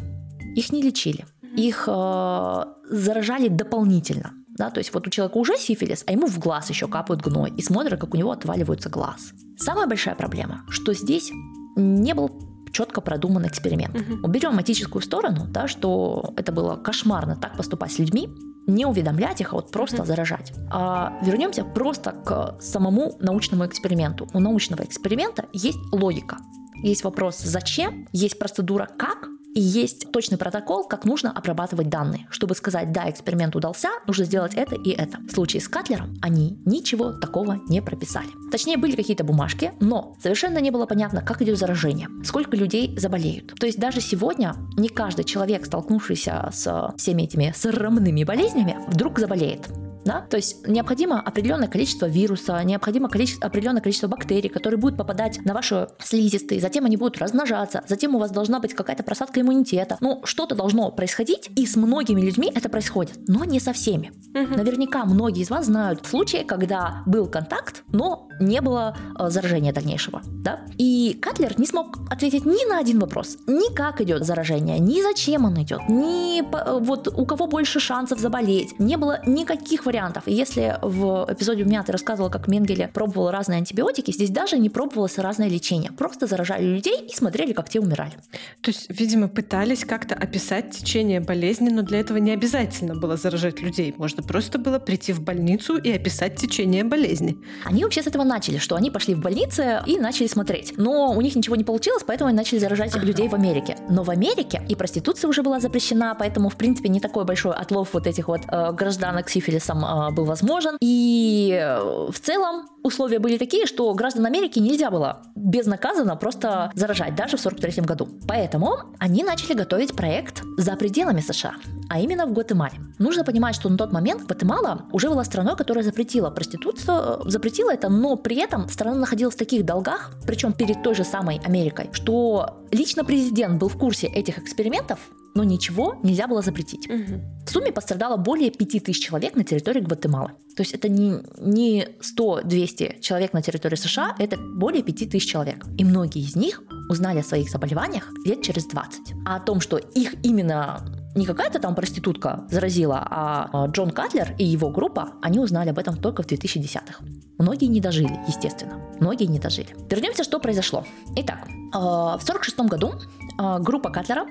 Их 0.55 0.73
не 0.73 0.83
лечили, 0.83 1.25
их 1.57 1.89
э, 1.89 2.65
заражали 2.91 3.49
дополнительно. 3.49 4.33
Да, 4.59 4.71
то 4.71 4.79
есть 4.79 4.93
вот 4.93 5.07
у 5.07 5.11
человека 5.11 5.37
уже 5.37 5.57
сифилис, 5.57 6.05
а 6.07 6.13
ему 6.13 6.27
в 6.27 6.39
глаз 6.39 6.69
еще 6.69 6.89
капают 6.89 7.23
гной 7.23 7.53
и 7.57 7.63
смотрят, 7.63 8.01
как 8.01 8.15
у 8.15 8.17
него 8.17 8.33
отваливается 8.33 8.91
глаз. 8.91 9.33
Самая 9.57 9.87
большая 9.87 10.15
проблема, 10.15 10.65
что 10.69 10.93
здесь 10.95 11.31
не 11.77 12.13
был 12.13 12.31
четко 12.73 13.01
продуман 13.01 13.47
эксперимент. 13.47 13.95
Угу. 13.95 14.27
Уберем 14.27 14.61
этическую 14.61 15.03
сторону, 15.03 15.47
да, 15.49 15.69
что 15.69 16.35
это 16.37 16.53
было 16.53 16.77
кошмарно 16.77 17.37
так 17.37 17.57
поступать 17.57 17.93
с 17.93 17.99
людьми, 17.99 18.29
не 18.67 18.85
уведомлять 18.85 19.41
их, 19.41 19.53
а 19.53 19.57
вот 19.57 19.71
просто 19.71 19.99
угу. 19.99 20.07
заражать. 20.07 20.53
А 20.71 21.19
вернемся 21.23 21.65
просто 21.65 22.11
к 22.13 22.59
самому 22.61 23.17
научному 23.21 23.65
эксперименту. 23.67 24.29
У 24.35 24.41
научного 24.41 24.83
эксперимента 24.83 25.47
есть 25.53 25.79
логика. 25.93 26.39
Есть 26.83 27.03
вопрос 27.03 27.39
«зачем?», 27.39 28.07
есть 28.13 28.39
процедура 28.39 28.89
«как?», 28.99 29.29
и 29.59 29.61
есть 29.61 30.13
точный 30.13 30.39
протокол, 30.39 30.85
как 30.85 31.05
нужно 31.05 31.33
обрабатывать 31.33 31.89
данные. 31.89 32.29
Чтобы 32.31 32.55
сказать, 32.55 32.93
да, 32.93 33.11
эксперимент 33.11 33.57
удался, 33.57 33.89
нужно 34.07 34.25
сделать 34.25 34.55
это 34.55 34.77
и 34.77 34.91
это. 34.91 35.19
В 35.29 35.33
случае 35.33 35.61
с 35.61 35.67
Катлером 35.67 36.17
они 36.23 36.63
ничего 36.65 37.11
такого 37.11 37.59
не 37.69 37.83
прописали. 37.83 38.29
Точнее, 38.53 38.77
были 38.77 38.95
какие-то 38.95 39.25
бумажки, 39.25 39.73
но 39.81 40.17
совершенно 40.23 40.59
не 40.59 40.71
было 40.71 40.87
понятно, 40.87 41.23
как 41.23 41.43
идет 41.43 41.59
заражение, 41.59 42.09
сколько 42.23 42.57
людей 42.57 42.97
заболеют. 42.97 43.59
То 43.59 43.67
есть 43.67 43.81
даже 43.81 44.01
сегодня 44.01 44.55
не 44.77 44.89
каждый 44.89 45.25
человек, 45.25 45.67
столкнувшийся 45.67 46.51
с 46.53 46.95
всеми 46.97 47.23
этими 47.23 47.53
срамными 47.57 48.23
болезнями, 48.23 48.79
вдруг 48.87 49.19
заболеет. 49.19 49.69
Да? 50.09 50.27
То 50.31 50.39
есть 50.39 50.67
необходимо 50.67 51.21
определенное 51.21 51.69
количество 51.69 52.07
вируса, 52.07 52.63
необходимо 52.65 53.11
количество, 53.11 53.47
определенное 53.47 53.83
количество 53.83 54.09
бактерий, 54.09 54.49
которые 54.49 54.81
будут 54.81 54.97
попадать 54.97 55.39
на 55.45 55.53
ваши 55.53 55.89
слизистые, 56.01 56.61
затем 56.63 56.87
они 56.87 56.97
будут 56.97 57.19
размножаться, 57.19 57.85
затем 57.87 58.15
у 58.15 58.19
вас 58.19 58.31
должна 58.31 58.59
быть 58.59 58.73
какая-то 58.73 59.03
просадка 59.03 59.43
иммунитета. 59.43 59.99
Ну, 60.01 60.23
что-то 60.25 60.55
должно 60.55 60.91
происходить, 60.91 61.51
и 61.57 61.67
с 61.67 61.77
многими 61.77 62.23
людьми 62.23 62.51
это 62.55 62.71
происходит, 62.71 63.19
но 63.29 63.45
не 63.45 63.61
со 63.61 63.75
всеми. 63.75 64.13
Угу. 64.35 64.57
Наверняка 64.57 65.05
многие 65.05 65.43
из 65.43 65.51
вас 65.51 65.67
знают 65.67 66.07
случаи, 66.07 66.43
когда 66.43 67.03
был 67.05 67.27
контакт, 67.27 67.83
но 67.89 68.28
не 68.41 68.61
было 68.61 68.97
э, 69.19 69.31
заражения 69.31 69.73
дальнейшего. 69.73 70.23
Да? 70.25 70.61
И 70.79 71.19
Катлер 71.21 71.59
не 71.59 71.67
смог 71.67 71.99
ответить 72.11 72.47
ни 72.47 72.69
на 72.69 72.79
один 72.79 72.99
вопрос. 72.99 73.39
Ни 73.47 73.75
как 73.75 74.01
идет 74.01 74.25
заражение, 74.25 74.79
ни 74.79 75.03
зачем 75.03 75.45
он 75.45 75.63
идет, 75.63 75.81
ни 75.89 76.43
по, 76.43 76.79
вот 76.81 77.09
у 77.09 77.27
кого 77.27 77.47
больше 77.47 77.81
шансов 77.81 78.19
заболеть. 78.19 78.79
Не 78.79 78.97
было 78.97 79.21
никаких 79.27 79.87
вариантов 79.87 79.99
вариантов. 79.99 80.23
И 80.27 80.33
если 80.33 80.79
в 80.83 81.27
эпизоде 81.29 81.65
у 81.65 81.67
меня 81.67 81.83
ты 81.83 81.93
рассказывала, 81.93 82.31
как 82.31 82.49
Менгеле 82.49 82.89
пробовал 82.89 83.31
разные 83.31 83.59
антибиотики, 83.59 84.13
здесь 84.13 84.31
даже 84.31 84.59
не 84.59 84.71
пробовалось 84.71 85.19
разное 85.19 85.49
лечение. 85.49 85.93
Просто 85.93 86.27
заражали 86.27 86.65
людей 86.65 87.07
и 87.09 87.15
смотрели, 87.15 87.53
как 87.53 87.69
те 87.69 87.81
умирали. 87.81 88.13
То 88.61 88.71
есть, 88.71 88.87
видимо, 88.89 89.29
пытались 89.29 89.85
как-то 89.85 90.15
описать 90.15 90.71
течение 90.71 91.21
болезни, 91.21 91.71
но 91.71 91.83
для 91.83 92.01
этого 92.01 92.19
не 92.19 92.33
обязательно 92.33 92.95
было 92.95 93.17
заражать 93.17 93.61
людей. 93.61 93.95
Можно 93.99 94.23
просто 94.23 94.59
было 94.59 94.79
прийти 94.79 95.13
в 95.13 95.21
больницу 95.21 95.77
и 95.77 95.91
описать 95.91 96.37
течение 96.37 96.85
болезни. 96.85 97.37
Они 97.65 97.85
вообще 97.85 98.03
с 98.03 98.07
этого 98.07 98.25
начали, 98.29 98.59
что 98.59 98.77
они 98.77 98.91
пошли 98.91 99.15
в 99.15 99.21
больницы 99.21 99.83
и 99.87 99.99
начали 99.99 100.29
смотреть. 100.29 100.75
Но 100.77 101.13
у 101.13 101.21
них 101.21 101.35
ничего 101.35 101.57
не 101.57 101.65
получилось, 101.65 102.05
поэтому 102.07 102.29
они 102.29 102.37
начали 102.37 102.59
заражать 102.59 102.95
людей 102.97 103.29
в 103.29 103.35
Америке. 103.35 103.77
Но 103.89 104.03
в 104.03 104.11
Америке 104.11 104.63
и 104.69 104.77
проституция 104.77 105.29
уже 105.29 105.43
была 105.43 105.59
запрещена, 105.59 106.15
поэтому, 106.19 106.49
в 106.49 106.57
принципе, 106.57 106.89
не 106.89 107.01
такой 107.01 107.25
большой 107.25 107.55
отлов 107.55 107.89
вот 107.93 108.07
этих 108.07 108.29
вот 108.29 108.43
э, 108.47 108.73
гражданок 108.73 109.29
сифилисом 109.29 109.85
а, 109.85 110.11
был 110.11 110.25
возможен. 110.25 110.77
И 110.81 111.59
э, 111.61 112.09
в 112.11 112.21
целом 112.21 112.69
условия 112.83 113.19
были 113.19 113.39
такие, 113.39 113.67
что 113.67 113.93
граждан 113.95 114.27
Америки 114.27 114.59
нельзя 114.59 114.91
было 114.91 115.23
безнаказанно 115.35 116.17
просто 116.17 116.71
заражать, 116.75 117.15
даже 117.15 117.37
в 117.37 117.41
43 117.41 117.83
году. 117.83 118.09
Поэтому 118.27 118.79
они 118.99 119.25
начали 119.25 119.55
готовить 119.55 119.97
проект 119.97 120.43
за 120.57 120.77
пределами 120.77 121.21
США, 121.21 121.55
а 121.89 122.01
именно 122.01 122.27
в 122.27 122.33
Гватемале. 122.33 122.75
Нужно 122.99 123.25
понимать, 123.25 123.55
что 123.55 123.69
на 123.69 123.77
тот 123.77 123.93
момент 123.93 124.23
Гватемала 124.27 124.87
уже 124.93 125.09
была 125.09 125.25
страной, 125.25 125.57
которая 125.57 125.85
запретила 125.85 126.31
проституцию, 126.31 127.29
запретила 127.29 127.73
это, 127.73 127.89
но 127.89 128.17
при 128.17 128.37
этом 128.37 128.69
страна 128.69 128.97
находилась 128.97 129.35
в 129.35 129.39
таких 129.39 129.65
долгах, 129.65 130.13
причем 130.27 130.53
перед 130.53 130.83
той 130.83 130.95
же 130.95 131.05
самой 131.05 131.39
Америкой, 131.45 131.91
что 131.93 132.65
лично 132.71 133.05
президент 133.05 133.59
был 133.59 133.69
в 133.69 133.79
курсе 133.79 134.07
этих 134.07 134.39
экспериментов, 134.39 134.99
но 135.35 135.45
ничего 135.45 135.97
нельзя 136.03 136.27
было 136.27 136.43
запретить. 136.43 136.89
Угу. 136.91 137.45
В 137.47 137.51
сумме 137.51 137.73
пострадало 137.73 138.17
более 138.17 138.51
5000 138.51 138.99
человек 138.99 139.37
на 139.37 139.45
территории 139.45 139.81
Гватемалы. 139.81 140.33
То 140.57 140.63
есть 140.63 140.73
это 140.73 140.89
не, 140.89 141.21
не 141.39 141.87
100-200 142.19 143.01
человек 143.01 143.33
на 143.33 143.41
территории 143.41 143.77
США, 143.77 144.17
это 144.19 144.37
более 144.37 144.83
5000 144.83 145.25
человек. 145.25 145.65
И 145.79 145.85
многие 145.85 146.23
из 146.23 146.35
них 146.35 146.63
узнали 146.89 147.21
о 147.21 147.23
своих 147.23 147.51
заболеваниях 147.51 148.11
лет 148.25 148.43
через 148.43 148.67
20. 148.67 149.15
А 149.27 149.37
о 149.37 149.41
том, 149.41 149.61
что 149.61 149.77
их 149.77 150.15
именно 150.25 150.81
не 151.19 151.27
какая-то 151.27 151.59
там 151.59 151.75
проститутка 151.75 152.45
заразила, 152.49 153.07
а, 153.11 153.51
а 153.53 153.67
Джон 153.67 153.91
Катлер 153.91 154.35
и 154.39 154.45
его 154.45 154.71
группа, 154.71 155.13
они 155.21 155.39
узнали 155.39 155.71
об 155.71 155.79
этом 155.79 155.97
только 155.97 156.23
в 156.23 156.27
2010-х. 156.27 157.05
Многие 157.39 157.67
не 157.67 157.81
дожили, 157.81 158.19
естественно. 158.27 158.81
Многие 159.01 159.27
не 159.27 159.39
дожили. 159.39 159.69
Вернемся, 159.91 160.25
что 160.25 160.39
произошло. 160.39 160.85
Итак, 161.17 161.47
э, 161.47 161.79
в 161.79 162.21
46 162.25 162.61
году 162.61 162.93
э, 163.39 163.59
группа 163.61 163.91
Катлера 163.91 164.27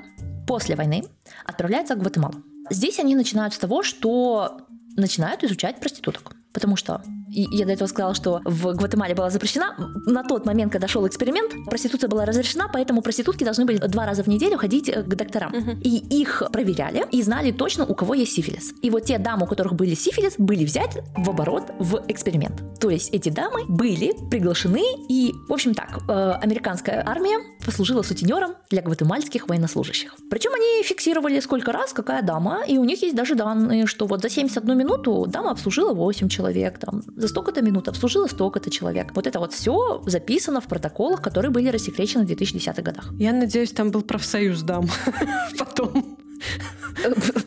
после 0.47 0.75
войны 0.75 1.03
отправляется 1.45 1.95
в 1.95 1.99
Гватемалу. 1.99 2.35
Здесь 2.69 2.99
они 2.99 3.15
начинают 3.15 3.53
с 3.53 3.57
того, 3.57 3.83
что 3.83 4.61
начинают 4.95 5.43
изучать 5.43 5.79
проституток. 5.79 6.35
Потому 6.53 6.75
что 6.75 7.01
и 7.29 7.47
я 7.51 7.65
до 7.65 7.73
этого 7.73 7.87
сказала, 7.87 8.13
что 8.13 8.41
в 8.45 8.73
Гватемале 8.75 9.13
была 9.13 9.29
запрещена. 9.29 9.75
На 10.05 10.23
тот 10.23 10.45
момент, 10.45 10.71
когда 10.71 10.87
шел 10.87 11.05
эксперимент, 11.07 11.53
проституция 11.69 12.07
была 12.07 12.25
разрешена, 12.25 12.69
поэтому 12.71 13.01
проститутки 13.01 13.43
должны 13.43 13.65
были 13.65 13.77
два 13.77 14.05
раза 14.05 14.23
в 14.23 14.27
неделю 14.27 14.57
ходить 14.57 14.89
э, 14.89 15.03
к 15.03 15.15
докторам. 15.15 15.53
Угу. 15.53 15.71
И 15.83 16.21
их 16.21 16.43
проверяли 16.51 17.05
и 17.11 17.21
знали 17.21 17.51
точно, 17.51 17.85
у 17.85 17.95
кого 17.95 18.13
есть 18.13 18.33
сифилис. 18.33 18.73
И 18.81 18.89
вот 18.89 19.05
те 19.05 19.17
дамы, 19.17 19.43
у 19.45 19.47
которых 19.47 19.73
были 19.73 19.93
сифилис, 19.93 20.35
были 20.37 20.65
взять 20.65 20.97
в 21.15 21.29
оборот 21.29 21.71
в 21.79 22.03
эксперимент. 22.07 22.61
То 22.79 22.89
есть 22.89 23.13
эти 23.13 23.29
дамы 23.29 23.65
были 23.67 24.13
приглашены, 24.29 24.83
и, 25.09 25.33
в 25.47 25.53
общем 25.53 25.73
так, 25.73 25.99
э, 26.07 26.31
американская 26.41 27.03
армия 27.05 27.37
послужила 27.67 28.01
сутенером 28.01 28.55
для 28.69 28.81
гватемальских 28.81 29.49
военнослужащих. 29.49 30.15
Причем 30.29 30.53
они 30.53 30.83
фиксировали, 30.83 31.41
сколько 31.41 31.73
раз 31.73 31.91
какая 31.91 32.21
дама, 32.21 32.63
и 32.65 32.77
у 32.77 32.85
них 32.85 33.03
есть 33.03 33.15
даже 33.15 33.35
данные, 33.35 33.87
что 33.87 34.07
вот 34.07 34.21
за 34.21 34.29
71 34.29 34.77
минуту 34.77 35.25
дама 35.27 35.51
обслужила 35.51 35.93
8 35.93 36.29
человек, 36.29 36.79
там, 36.79 37.01
за 37.17 37.27
столько-то 37.27 37.61
минут 37.61 37.89
обслужило 37.89 38.27
столько-то 38.27 38.69
человек. 38.69 39.11
Вот 39.15 39.27
это 39.27 39.39
вот 39.39 39.53
все 39.53 40.01
записано 40.05 40.61
в 40.61 40.67
протоколах, 40.67 41.21
которые 41.21 41.51
были 41.51 41.67
рассекречены 41.67 42.25
в 42.25 42.29
2010-х 42.29 42.81
годах. 42.81 43.09
Я 43.19 43.33
надеюсь, 43.33 43.71
там 43.71 43.91
был 43.91 44.01
профсоюз 44.01 44.61
дам 44.61 44.87
потом. 45.59 46.16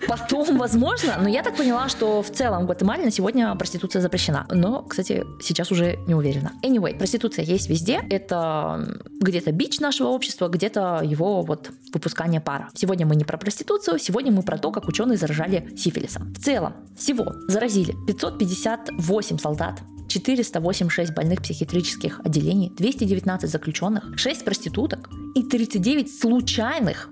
Потом, 0.06 0.58
возможно, 0.58 1.16
но 1.20 1.28
я 1.28 1.42
так 1.42 1.56
поняла, 1.56 1.88
что 1.88 2.22
в 2.22 2.30
целом 2.30 2.62
в 2.62 2.66
Гватемале 2.66 3.04
на 3.04 3.10
сегодня 3.10 3.54
проституция 3.56 4.02
запрещена. 4.02 4.46
Но, 4.50 4.82
кстати, 4.82 5.24
сейчас 5.42 5.70
уже 5.70 5.96
не 6.06 6.14
уверена. 6.14 6.52
Anyway, 6.64 6.96
проституция 6.96 7.44
есть 7.44 7.68
везде. 7.68 8.00
Это 8.10 9.00
где-то 9.20 9.52
бич 9.52 9.80
нашего 9.80 10.08
общества, 10.08 10.48
где-то 10.48 11.00
его 11.02 11.42
вот 11.42 11.70
выпускание 11.92 12.40
пара. 12.40 12.68
Сегодня 12.74 13.06
мы 13.06 13.16
не 13.16 13.24
про 13.24 13.38
проституцию, 13.38 13.98
сегодня 13.98 14.32
мы 14.32 14.42
про 14.42 14.58
то, 14.58 14.70
как 14.70 14.88
ученые 14.88 15.16
заражали 15.16 15.68
сифилисом. 15.76 16.32
В 16.34 16.42
целом, 16.42 16.74
всего 16.96 17.32
заразили 17.48 17.94
558 18.06 19.38
солдат, 19.38 19.80
486 20.08 21.14
больных 21.14 21.42
психиатрических 21.42 22.20
отделений, 22.24 22.72
219 22.76 23.50
заключенных, 23.50 24.18
6 24.18 24.44
проституток 24.44 25.08
и 25.34 25.42
39 25.42 26.20
случайных 26.20 27.08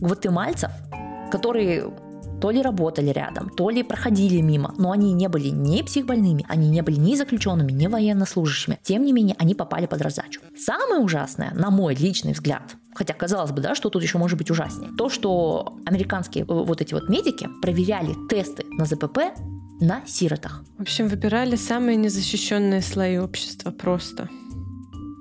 гватемальцев, 0.00 0.70
которые 1.30 1.92
то 2.40 2.50
ли 2.50 2.62
работали 2.62 3.10
рядом, 3.10 3.50
то 3.50 3.70
ли 3.70 3.82
проходили 3.82 4.40
мимо, 4.40 4.74
но 4.78 4.92
они 4.92 5.12
не 5.12 5.28
были 5.28 5.48
ни 5.48 5.82
психбольными, 5.82 6.46
они 6.48 6.70
не 6.70 6.82
были 6.82 6.96
ни 6.96 7.14
заключенными, 7.14 7.72
ни 7.72 7.86
военнослужащими. 7.86 8.78
Тем 8.82 9.04
не 9.04 9.12
менее, 9.12 9.36
они 9.38 9.54
попали 9.54 9.86
под 9.86 10.00
раздачу. 10.00 10.40
Самое 10.56 11.00
ужасное, 11.00 11.52
на 11.54 11.70
мой 11.70 11.94
личный 11.94 12.32
взгляд, 12.32 12.76
Хотя, 12.92 13.14
казалось 13.14 13.52
бы, 13.52 13.62
да, 13.62 13.74
что 13.74 13.88
тут 13.88 14.02
еще 14.02 14.18
может 14.18 14.36
быть 14.36 14.50
ужаснее. 14.50 14.90
То, 14.98 15.08
что 15.08 15.76
американские 15.86 16.44
э, 16.44 16.46
вот 16.48 16.80
эти 16.80 16.92
вот 16.92 17.08
медики 17.08 17.48
проверяли 17.62 18.14
тесты 18.28 18.64
на 18.76 18.84
ЗПП 18.84 19.18
на 19.80 20.02
сиротах. 20.06 20.64
В 20.76 20.82
общем, 20.82 21.08
выбирали 21.08 21.56
самые 21.56 21.96
незащищенные 21.96 22.82
слои 22.82 23.18
общества 23.18 23.70
просто. 23.70 24.28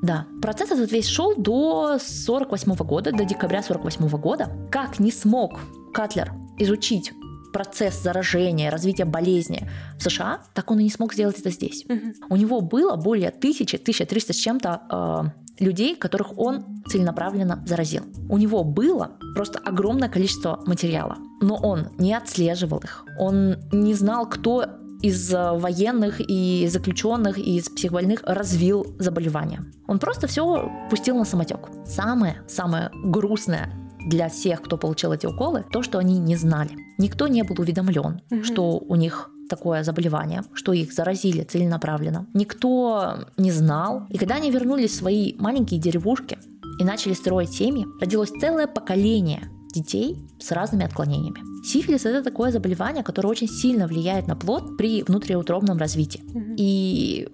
Да, 0.02 0.26
процесс 0.42 0.72
этот 0.72 0.92
весь 0.92 1.08
шел 1.08 1.36
до 1.36 2.00
48 2.00 2.76
года, 2.76 3.12
до 3.12 3.24
декабря 3.24 3.62
48 3.62 4.08
года. 4.18 4.50
Как 4.72 5.00
не 5.00 5.12
смог 5.12 5.60
Катлер 5.94 6.34
изучить 6.58 7.14
процесс 7.52 8.02
заражения, 8.02 8.70
развития 8.70 9.06
болезни 9.06 9.68
в 9.98 10.04
США, 10.04 10.42
так 10.54 10.70
он 10.72 10.80
и 10.80 10.84
не 10.84 10.90
смог 10.90 11.14
сделать 11.14 11.40
это 11.40 11.50
здесь. 11.50 11.86
Угу. 11.86 12.28
У 12.30 12.36
него 12.36 12.62
было 12.62 12.96
более 12.96 13.32
тысячи, 13.32 13.76
1300 13.76 14.34
с 14.34 14.36
чем-то 14.36 15.34
э, 15.60 15.64
людей, 15.64 15.96
которых 15.96 16.38
он 16.38 16.84
целенаправленно 16.88 17.64
заразил. 17.66 18.04
У 18.30 18.38
него 18.38 18.64
было 18.64 19.18
просто 19.36 19.60
огромное 19.60 20.10
количество 20.10 20.62
материала, 20.66 21.18
но 21.42 21.56
он 21.56 21.90
не 21.98 22.14
отслеживал 22.14 22.80
их, 22.80 23.06
он 23.18 23.58
не 23.72 23.94
знал, 23.94 24.30
кто 24.30 24.66
из 25.02 25.34
э, 25.34 25.52
военных 25.54 26.20
и 26.20 26.68
заключенных 26.68 27.38
и 27.38 27.58
из 27.58 27.70
психбольных 27.70 28.22
развил 28.24 28.96
заболевание. 29.00 29.62
Он 29.88 29.98
просто 29.98 30.28
все 30.28 30.70
пустил 30.90 31.18
на 31.18 31.26
самотек. 31.26 31.70
Самое, 31.86 32.42
самое 32.48 32.92
грустное 32.94 33.72
для 34.06 34.30
всех, 34.30 34.62
кто 34.62 34.78
получил 34.78 35.12
эти 35.12 35.26
уколы, 35.26 35.66
то, 35.72 35.82
что 35.84 35.98
они 35.98 36.18
не 36.20 36.36
знали. 36.36 36.72
Никто 36.98 37.28
не 37.28 37.44
был 37.44 37.56
уведомлен, 37.60 38.22
угу. 38.30 38.44
что 38.44 38.78
у 38.78 38.96
них 38.96 39.30
такое 39.50 39.84
заболевание, 39.84 40.44
что 40.54 40.74
их 40.74 40.94
заразили 40.94 41.44
целенаправленно. 41.44 42.28
Никто 42.34 43.26
не 43.38 43.52
знал. 43.52 44.04
И 44.10 44.18
когда 44.18 44.36
они 44.36 44.52
вернулись 44.52 44.92
в 44.92 44.96
свои 44.96 45.34
маленькие 45.38 45.80
деревушки 45.80 46.38
и 46.80 46.84
начали 46.84 47.14
строить 47.14 47.52
семьи, 47.52 47.86
родилось 48.00 48.32
целое 48.40 48.68
поколение 48.68 49.50
детей 49.74 50.18
с 50.40 50.52
разными 50.52 50.86
отклонениями. 50.86 51.42
Сифилис 51.66 52.06
это 52.06 52.24
такое 52.24 52.52
заболевание, 52.52 53.04
которое 53.04 53.28
очень 53.30 53.48
сильно 53.48 53.88
влияет 53.88 54.28
на 54.28 54.36
плод 54.36 54.78
при 54.78 55.04
внутриутробном 55.04 55.78
развитии. 55.78 56.24
Угу. 56.34 56.56
И 56.58 57.28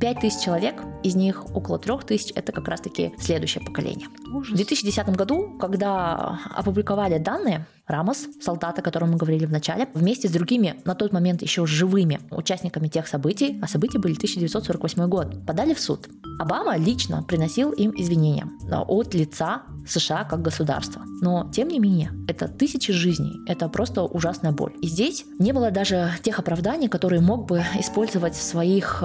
5000 0.00 0.44
человек, 0.44 0.82
из 1.02 1.16
них 1.16 1.44
около 1.54 1.78
3000 1.78 2.32
это 2.34 2.52
как 2.52 2.68
раз-таки 2.68 3.12
следующее 3.18 3.64
поколение. 3.64 4.08
Ужас. 4.32 4.52
В 4.52 4.56
2010 4.56 5.08
году, 5.16 5.56
когда 5.58 6.40
опубликовали 6.54 7.18
данные, 7.18 7.66
Рамос, 7.86 8.28
солдат, 8.40 8.78
о 8.78 8.82
котором 8.82 9.12
мы 9.12 9.16
говорили 9.16 9.46
в 9.46 9.50
начале, 9.50 9.88
вместе 9.94 10.28
с 10.28 10.30
другими, 10.30 10.80
на 10.84 10.94
тот 10.94 11.12
момент 11.12 11.42
еще 11.42 11.66
живыми 11.66 12.20
участниками 12.30 12.88
тех 12.88 13.08
событий, 13.08 13.58
а 13.62 13.66
события 13.66 13.98
были 13.98 14.12
1948 14.12 15.08
год, 15.08 15.46
подали 15.46 15.72
в 15.72 15.80
суд. 15.80 16.06
Обама 16.38 16.76
лично 16.76 17.22
приносил 17.22 17.72
им 17.72 17.92
извинения 17.96 18.46
от 18.70 19.14
лица 19.14 19.62
США 19.90 20.24
как 20.24 20.42
государства. 20.42 21.02
Но, 21.20 21.50
тем 21.52 21.68
не 21.68 21.78
менее, 21.78 22.12
это 22.28 22.48
тысячи 22.48 22.92
жизней, 22.92 23.40
это 23.46 23.68
просто 23.68 24.02
ужасная 24.02 24.52
боль. 24.52 24.74
И 24.80 24.86
здесь 24.86 25.24
не 25.38 25.52
было 25.52 25.70
даже 25.70 26.12
тех 26.22 26.38
оправданий, 26.38 26.88
которые 26.88 27.20
мог 27.20 27.46
бы 27.46 27.62
использовать 27.78 28.34
в 28.34 28.42
своих, 28.42 28.98
э, 29.02 29.04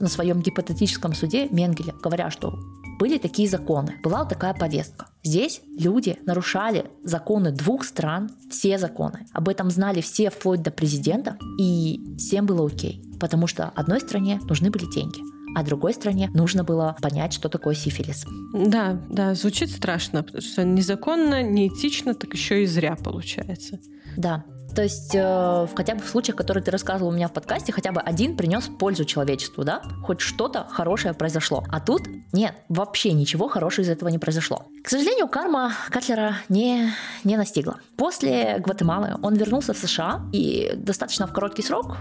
на 0.00 0.08
своем 0.08 0.40
гипотетическом 0.40 1.14
суде 1.14 1.48
Менгеле, 1.48 1.94
говоря, 2.02 2.30
что 2.30 2.54
были 2.98 3.18
такие 3.18 3.48
законы, 3.48 3.94
была 4.02 4.20
вот 4.20 4.28
такая 4.28 4.54
повестка. 4.54 5.06
Здесь 5.22 5.60
люди 5.78 6.18
нарушали 6.26 6.86
законы 7.04 7.52
двух 7.52 7.84
стран, 7.84 8.30
все 8.50 8.76
законы. 8.78 9.26
Об 9.32 9.48
этом 9.48 9.70
знали 9.70 10.00
все 10.00 10.30
вплоть 10.30 10.62
до 10.62 10.70
президента, 10.70 11.38
и 11.60 12.00
всем 12.18 12.46
было 12.46 12.66
окей. 12.66 13.04
Потому 13.20 13.46
что 13.46 13.68
одной 13.74 14.00
стране 14.00 14.40
нужны 14.48 14.70
были 14.70 14.90
деньги, 14.90 15.20
а 15.58 15.64
другой 15.64 15.92
стране 15.92 16.30
нужно 16.34 16.62
было 16.62 16.96
понять, 17.02 17.32
что 17.32 17.48
такое 17.48 17.74
сифилис. 17.74 18.24
Да, 18.54 19.00
да, 19.10 19.34
звучит 19.34 19.72
страшно, 19.72 20.22
потому 20.22 20.40
что 20.40 20.62
незаконно, 20.62 21.42
неэтично, 21.42 22.14
так 22.14 22.32
еще 22.32 22.62
и 22.62 22.66
зря 22.66 22.94
получается. 22.94 23.80
Да, 24.16 24.44
то 24.76 24.82
есть, 24.84 25.10
э, 25.14 25.66
хотя 25.74 25.96
бы 25.96 26.00
в 26.00 26.08
случаях, 26.08 26.36
которые 26.36 26.62
ты 26.62 26.70
рассказывал 26.70 27.10
у 27.10 27.12
меня 27.12 27.26
в 27.26 27.32
подкасте, 27.32 27.72
хотя 27.72 27.90
бы 27.90 28.00
один 28.00 28.36
принес 28.36 28.68
пользу 28.78 29.04
человечеству, 29.04 29.64
да? 29.64 29.82
Хоть 30.04 30.20
что-то 30.20 30.64
хорошее 30.70 31.12
произошло. 31.12 31.64
А 31.70 31.80
тут 31.80 32.02
нет, 32.32 32.54
вообще 32.68 33.12
ничего 33.12 33.48
хорошего 33.48 33.84
из 33.84 33.88
этого 33.88 34.10
не 34.10 34.18
произошло. 34.18 34.66
К 34.84 34.88
сожалению, 34.88 35.26
карма 35.26 35.72
Катлера 35.90 36.36
не, 36.48 36.92
не 37.24 37.36
настигла. 37.36 37.80
После 37.96 38.58
Гватемалы 38.60 39.16
он 39.22 39.34
вернулся 39.34 39.72
в 39.72 39.78
США 39.78 40.20
и 40.32 40.70
достаточно 40.76 41.26
в 41.26 41.32
короткий 41.32 41.62
срок 41.62 41.96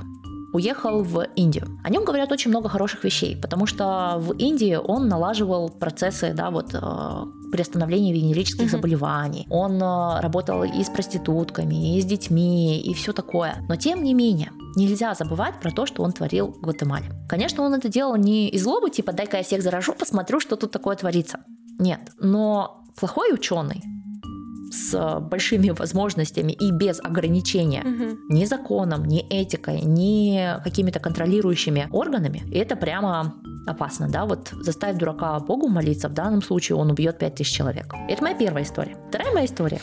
уехал 0.58 1.04
в 1.04 1.28
Индию. 1.36 1.68
О 1.84 1.90
нем 1.90 2.04
говорят 2.04 2.32
очень 2.32 2.50
много 2.50 2.68
хороших 2.68 3.04
вещей, 3.04 3.38
потому 3.40 3.66
что 3.68 4.16
в 4.18 4.34
Индии 4.34 4.76
он 4.76 5.08
налаживал 5.08 5.70
процессы, 5.70 6.34
да, 6.34 6.50
вот 6.50 6.74
э, 6.74 7.26
приостановления 7.52 8.14
венерических 8.14 8.66
mm-hmm. 8.66 8.72
заболеваний. 8.72 9.48
Он 9.50 9.82
э, 9.82 10.20
работал 10.20 10.64
и 10.64 10.84
с 10.84 10.90
проститутками, 10.90 11.98
и 11.98 12.02
с 12.02 12.06
детьми, 12.06 12.82
и 12.82 12.94
все 12.94 13.14
такое. 13.14 13.66
Но 13.70 13.76
тем 13.76 14.04
не 14.04 14.14
менее, 14.14 14.52
нельзя 14.76 15.14
забывать 15.14 15.60
про 15.62 15.72
то, 15.72 15.86
что 15.86 16.04
он 16.04 16.12
творил 16.12 16.48
в 16.48 16.62
Гватемале. 16.62 17.12
Конечно, 17.30 17.64
он 17.64 17.74
это 17.76 17.88
делал 17.88 18.16
не 18.16 18.50
из 18.50 18.64
злобы, 18.64 18.90
типа 18.90 19.14
дай-ка 19.14 19.38
я 19.38 19.44
всех 19.44 19.62
заражу, 19.62 19.94
посмотрю, 19.94 20.40
что 20.40 20.56
тут 20.56 20.72
такое 20.72 20.96
творится. 20.96 21.40
Нет, 21.80 22.02
но 22.20 22.84
плохой 23.00 23.34
ученый 23.34 23.84
с 24.72 25.20
большими 25.20 25.70
возможностями 25.70 26.52
и 26.52 26.72
без 26.72 27.00
ограничения 27.00 27.82
угу. 27.82 28.20
ни 28.30 28.46
законом, 28.46 29.06
ни 29.06 29.26
этикой, 29.30 29.82
ни 29.82 30.62
какими-то 30.64 31.00
контролирующими 31.00 31.88
органами, 31.92 32.44
это 32.54 32.76
прямо 32.76 33.36
опасно, 33.66 34.10
да, 34.10 34.26
вот 34.26 34.50
заставить 34.62 34.98
дурака 34.98 35.40
Богу 35.40 35.68
молиться, 35.68 36.10
в 36.10 36.14
данном 36.14 36.42
случае 36.42 36.78
он 36.78 36.92
убьет 36.92 37.20
5000 37.20 37.50
человек. 37.50 37.94
Это 38.10 38.24
моя 38.24 38.36
первая 38.36 38.64
история. 38.64 38.98
Вторая 39.10 39.34
моя 39.34 39.46
история 39.46 39.80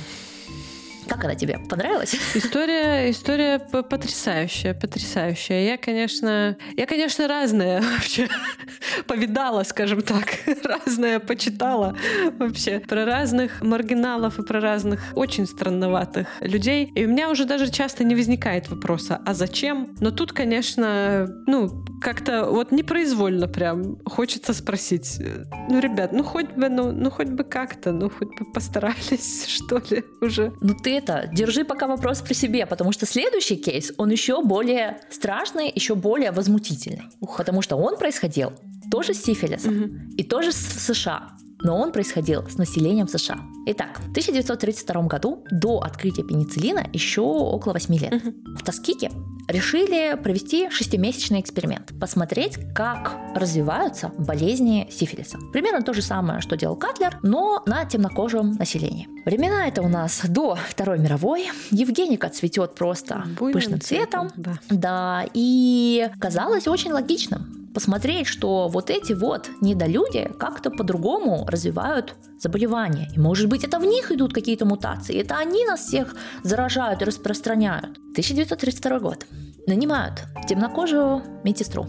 как 1.09 1.25
она 1.25 1.35
тебе? 1.35 1.59
Понравилась? 1.69 2.17
История, 2.35 3.11
история 3.11 3.59
потрясающая, 3.59 4.75
потрясающая. 4.75 5.65
Я, 5.65 5.77
конечно, 5.77 6.57
я, 6.77 6.87
конечно, 6.87 7.29
разная 7.29 7.83
вообще 7.83 8.29
повидала, 9.07 9.63
скажем 9.63 10.03
так, 10.03 10.27
разное 10.65 11.19
почитала 11.21 11.97
вообще 12.39 12.81
про 12.81 13.05
разных 13.05 13.63
маргиналов 13.63 14.39
и 14.39 14.43
про 14.43 14.61
разных 14.61 15.01
очень 15.15 15.47
странноватых 15.47 16.29
людей. 16.41 16.91
И 16.95 17.05
у 17.07 17.09
меня 17.09 17.31
уже 17.31 17.45
даже 17.45 17.71
часто 17.71 18.05
не 18.05 18.15
возникает 18.15 18.69
вопроса, 18.69 19.21
а 19.25 19.35
зачем? 19.35 19.95
Но 20.01 20.11
тут, 20.11 20.33
конечно, 20.33 21.29
ну, 21.47 21.85
как-то 22.01 22.47
вот 22.51 22.73
непроизвольно 22.73 23.49
прям 23.49 23.99
хочется 24.05 24.53
спросить, 24.53 25.21
ну, 25.69 25.81
ребят, 25.81 26.13
ну 26.13 26.23
хоть 26.23 26.51
бы, 26.53 26.69
ну, 26.69 26.93
ну 26.93 27.11
хоть 27.11 27.29
бы 27.29 27.45
как-то, 27.45 27.93
ну 27.93 28.11
хоть 28.11 28.29
бы 28.39 28.45
постарались, 28.53 29.47
что 29.49 29.81
ли, 29.91 30.05
уже. 30.21 30.53
Ну 30.61 30.75
ты 30.75 30.94
это, 30.95 31.29
держи 31.33 31.65
пока 31.65 31.87
вопрос 31.87 32.21
при 32.21 32.35
себе, 32.35 32.67
потому 32.67 32.93
что 32.93 33.07
следующий 33.07 33.57
кейс, 33.57 33.93
он 33.97 34.11
еще 34.11 34.43
более 34.43 35.01
страшный, 35.11 35.71
еще 35.75 35.95
более 35.95 36.31
возмутительный. 36.31 37.05
Ух. 37.21 37.37
Потому 37.37 37.63
что 37.63 37.77
он 37.77 37.97
происходил 37.97 38.53
тоже 38.91 39.15
с 39.15 39.23
сифилисом 39.23 39.85
угу. 39.85 39.95
и 40.17 40.23
тоже 40.25 40.51
в 40.51 40.55
США 40.55 41.37
но 41.65 41.81
он 41.81 41.93
происходил 41.93 42.47
с 42.47 42.59
населением 42.59 43.09
США. 43.09 43.41
Итак, 43.67 43.99
в 43.99 44.11
1932 44.11 45.03
году, 45.05 45.45
до 45.51 45.79
открытия 45.79 46.23
пенициллина, 46.23 46.87
еще 46.93 47.23
около 47.23 47.73
8 47.73 47.95
лет, 47.97 48.13
угу. 48.13 48.35
в 48.59 48.63
Тоскике 48.63 49.11
решили 49.49 50.17
провести 50.23 50.71
шестимесячный 50.71 51.41
эксперимент, 51.41 51.93
посмотреть, 52.01 52.59
как 52.75 53.17
развиваются 53.35 54.13
болезни 54.19 54.89
сифилиса. 54.91 55.39
Примерно 55.53 55.83
то 55.83 55.93
же 55.93 56.03
самое, 56.03 56.41
что 56.41 56.57
делал 56.57 56.77
Катлер, 56.77 57.19
но 57.23 57.63
на 57.67 57.85
темнокожем 57.85 58.53
населении. 58.53 59.09
Времена 59.25 59.69
это 59.69 59.83
у 59.83 59.89
нас 59.89 60.23
до 60.29 60.57
Второй 60.69 60.99
мировой. 60.99 61.51
Евгеника 61.71 62.29
цветет 62.29 62.75
просто 62.75 63.25
Буйным 63.39 63.53
пышным 63.53 63.81
цветом. 63.81 64.29
цветом 64.31 64.43
да. 64.43 64.59
да, 64.71 65.27
и 65.33 66.09
казалось 66.19 66.67
очень 66.67 66.93
логичным 66.93 67.65
посмотреть, 67.75 68.29
что 68.29 68.69
вот 68.69 68.89
эти 68.89 69.13
вот 69.13 69.51
недолюди 69.61 70.31
как-то 70.39 70.71
по-другому 70.71 71.45
развивают 71.47 72.15
заболевания. 72.39 73.11
И 73.15 73.19
может 73.19 73.49
быть 73.49 73.65
это 73.65 73.79
в 73.79 73.85
них 73.85 74.13
идут 74.13 74.33
какие-то 74.33 74.65
мутации, 74.65 75.21
это 75.21 75.37
они 75.37 75.67
нас 75.67 75.81
всех 75.81 76.15
заражают 76.45 77.03
и 77.03 77.05
распространяют. 77.05 77.99
1932 78.13 78.99
год. 79.01 79.27
Нанимают 79.67 80.25
темнокожую 80.47 81.23
медсестру 81.43 81.87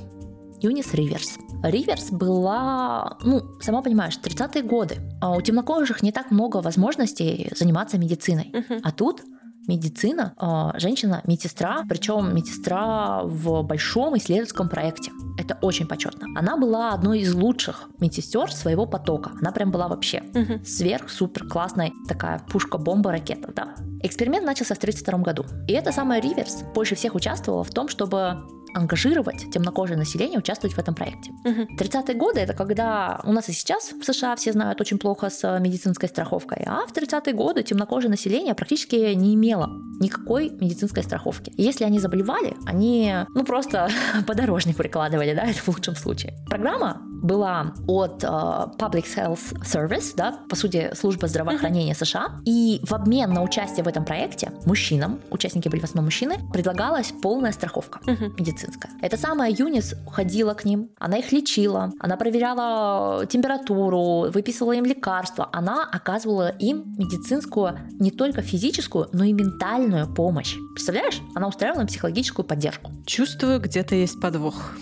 Юнис 0.61 0.93
Риверс. 0.93 1.37
Риверс 1.61 2.09
была, 2.09 3.17
ну, 3.21 3.41
сама 3.61 3.81
понимаешь, 3.81 4.17
30-е 4.23 4.63
годы. 4.63 4.95
А 5.21 5.35
у 5.35 5.41
темнокожих 5.41 6.01
не 6.01 6.11
так 6.11 6.31
много 6.31 6.57
возможностей 6.57 7.51
заниматься 7.55 7.97
медициной. 7.97 8.51
Uh-huh. 8.53 8.79
А 8.81 8.91
тут 8.91 9.21
медицина, 9.67 10.33
а, 10.37 10.77
женщина-медсестра, 10.79 11.83
причем 11.87 12.35
медсестра 12.35 13.21
в 13.23 13.63
большом 13.63 14.17
исследовательском 14.17 14.69
проекте. 14.69 15.11
Это 15.37 15.57
очень 15.61 15.87
почетно. 15.87 16.27
Она 16.35 16.57
была 16.57 16.93
одной 16.93 17.19
из 17.19 17.33
лучших 17.33 17.89
медсестер 17.99 18.51
своего 18.51 18.85
потока. 18.85 19.31
Она 19.39 19.51
прям 19.51 19.71
была 19.71 19.87
вообще 19.87 20.23
угу. 20.33 20.63
сверх 20.65 21.09
супер 21.09 21.47
классная 21.47 21.91
такая 22.07 22.39
пушка-бомба 22.49 23.11
ракета, 23.11 23.51
да. 23.55 23.75
Эксперимент 24.01 24.45
начался 24.45 24.75
в 24.75 24.77
1932 24.77 25.19
году. 25.19 25.45
И 25.67 25.73
эта 25.73 25.91
самая 25.91 26.21
Риверс 26.21 26.63
больше 26.73 26.95
всех 26.95 27.15
участвовала 27.15 27.63
в 27.63 27.69
том, 27.71 27.87
чтобы 27.87 28.43
ангажировать 28.75 29.49
темнокожее 29.51 29.97
население 29.97 30.37
участвовать 30.37 30.75
в 30.75 30.79
этом 30.79 30.93
проекте. 30.93 31.31
Угу. 31.45 31.75
30-е 31.79 32.15
годы 32.15 32.41
это 32.41 32.53
когда 32.53 33.21
у 33.23 33.31
нас 33.31 33.49
и 33.49 33.53
сейчас 33.53 33.93
в 33.93 34.03
США 34.03 34.35
все 34.35 34.51
знают 34.51 34.81
очень 34.81 34.99
плохо 34.99 35.29
с 35.29 35.59
медицинской 35.59 36.09
страховкой, 36.09 36.63
а 36.65 36.85
в 36.85 36.91
30-е 36.91 37.33
годы 37.33 37.63
темнокожее 37.63 38.09
население 38.09 38.53
практически 38.53 39.13
не 39.13 39.35
имело 39.35 39.69
никакой 39.99 40.49
медицинской 40.49 41.03
страховки. 41.03 41.53
если 41.57 41.85
они 41.85 41.99
заболевали, 41.99 42.55
они 42.65 43.13
ну 43.33 43.43
просто 43.45 43.89
подорожник 44.27 44.75
прикладывали, 44.75 45.33
да, 45.33 45.43
это 45.47 45.59
в 45.59 45.67
лучшем 45.69 45.95
случае. 45.95 46.33
Программа 46.47 47.01
была 47.21 47.73
от 47.87 48.23
uh, 48.23 48.75
Public 48.77 49.05
Health 49.15 49.61
Service, 49.61 50.13
да, 50.15 50.39
по 50.49 50.55
сути, 50.55 50.91
служба 50.95 51.27
здравоохранения 51.27 51.93
uh-huh. 51.93 52.05
США, 52.05 52.39
и 52.45 52.79
в 52.83 52.93
обмен 52.93 53.33
на 53.33 53.43
участие 53.43 53.83
в 53.83 53.87
этом 53.87 54.05
проекте 54.05 54.51
мужчинам, 54.65 55.19
участники 55.31 55.69
были 55.69 55.81
в 55.81 55.83
основном 55.85 56.05
мужчины, 56.05 56.37
предлагалась 56.53 57.13
полная 57.21 57.51
страховка 57.51 57.99
uh-huh. 58.05 58.33
медицинская. 58.37 58.91
Эта 59.01 59.17
самая 59.17 59.51
Юнис 59.51 59.95
ходила 60.11 60.53
к 60.53 60.65
ним, 60.65 60.89
она 60.99 61.17
их 61.17 61.31
лечила, 61.31 61.91
она 61.99 62.17
проверяла 62.17 63.25
температуру, 63.25 64.31
выписывала 64.31 64.73
им 64.73 64.85
лекарства, 64.85 65.49
она 65.51 65.83
оказывала 65.83 66.49
им 66.49 66.95
медицинскую 66.97 67.79
не 67.99 68.11
только 68.11 68.41
физическую, 68.41 69.09
но 69.11 69.23
и 69.23 69.33
ментальную 69.33 70.07
помощь. 70.13 70.55
Представляешь? 70.73 71.21
Она 71.35 71.47
устраивала 71.47 71.81
им 71.81 71.87
психологическую 71.87 72.45
поддержку. 72.45 72.91
Чувствую, 73.05 73.59
где-то 73.59 73.95
есть 73.95 74.19
подвох. 74.21 74.73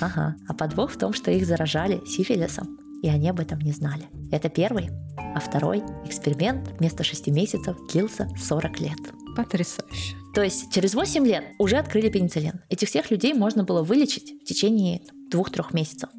Ага, 0.00 0.36
а 0.48 0.54
подвох 0.54 0.92
в 0.92 0.98
том, 0.98 1.12
что 1.12 1.30
их 1.30 1.46
заражали 1.46 2.00
сифилисом, 2.06 2.78
и 3.02 3.08
они 3.08 3.28
об 3.28 3.40
этом 3.40 3.58
не 3.60 3.72
знали. 3.72 4.08
Это 4.30 4.48
первый. 4.48 4.90
А 5.34 5.40
второй 5.40 5.82
эксперимент 6.04 6.68
вместо 6.78 7.04
6 7.04 7.28
месяцев 7.28 7.76
длился 7.92 8.28
40 8.36 8.80
лет. 8.80 8.98
Потрясающе. 9.36 10.16
То 10.34 10.42
есть 10.42 10.72
через 10.72 10.94
8 10.94 11.26
лет 11.26 11.44
уже 11.58 11.76
открыли 11.76 12.08
пенициллин. 12.08 12.60
Этих 12.68 12.88
всех 12.88 13.10
людей 13.10 13.34
можно 13.34 13.64
было 13.64 13.82
вылечить 13.82 14.32
в 14.42 14.44
течение 14.44 15.02
двух-трех 15.30 15.72
месяцев. 15.72 16.10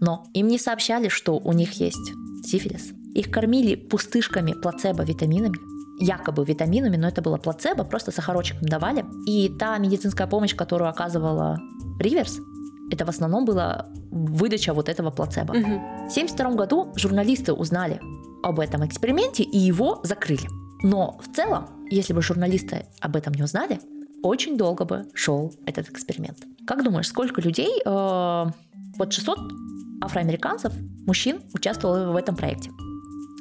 Но 0.00 0.26
им 0.34 0.48
не 0.48 0.58
сообщали, 0.58 1.08
что 1.08 1.38
у 1.38 1.52
них 1.52 1.72
есть 1.74 2.12
сифилис. 2.44 2.92
Их 3.14 3.30
кормили 3.30 3.76
пустышками 3.76 4.52
плацебо-витаминами, 4.52 5.56
якобы 6.00 6.44
витаминами, 6.44 6.96
но 6.96 7.08
это 7.08 7.22
было 7.22 7.36
плацебо, 7.36 7.84
просто 7.84 8.10
сахарочек 8.10 8.60
им 8.60 8.68
давали. 8.68 9.04
И 9.26 9.48
та 9.58 9.78
медицинская 9.78 10.26
помощь, 10.26 10.54
которую 10.54 10.90
оказывала 10.90 11.58
Риверс, 12.00 12.40
это 12.94 13.04
в 13.04 13.08
основном 13.08 13.44
была 13.44 13.86
выдача 14.10 14.72
вот 14.72 14.88
этого 14.88 15.10
плацебо. 15.10 15.52
Угу. 15.52 15.60
В 15.60 16.10
1972 16.14 16.50
году 16.52 16.92
журналисты 16.96 17.52
узнали 17.52 18.00
об 18.42 18.60
этом 18.60 18.86
эксперименте 18.86 19.42
и 19.42 19.58
его 19.58 20.00
закрыли. 20.02 20.48
Но 20.82 21.18
в 21.20 21.34
целом, 21.34 21.66
если 21.90 22.12
бы 22.12 22.22
журналисты 22.22 22.86
об 23.00 23.16
этом 23.16 23.34
не 23.34 23.42
узнали, 23.42 23.80
очень 24.22 24.56
долго 24.56 24.84
бы 24.84 25.06
шел 25.14 25.52
этот 25.66 25.90
эксперимент. 25.90 26.38
Как 26.66 26.82
думаешь, 26.82 27.08
сколько 27.08 27.40
людей, 27.40 27.80
э, 27.84 28.44
вот 28.96 29.12
600 29.12 29.38
афроамериканцев, 30.00 30.72
мужчин, 31.06 31.40
участвовало 31.52 32.12
в 32.12 32.16
этом 32.16 32.36
проекте? 32.36 32.70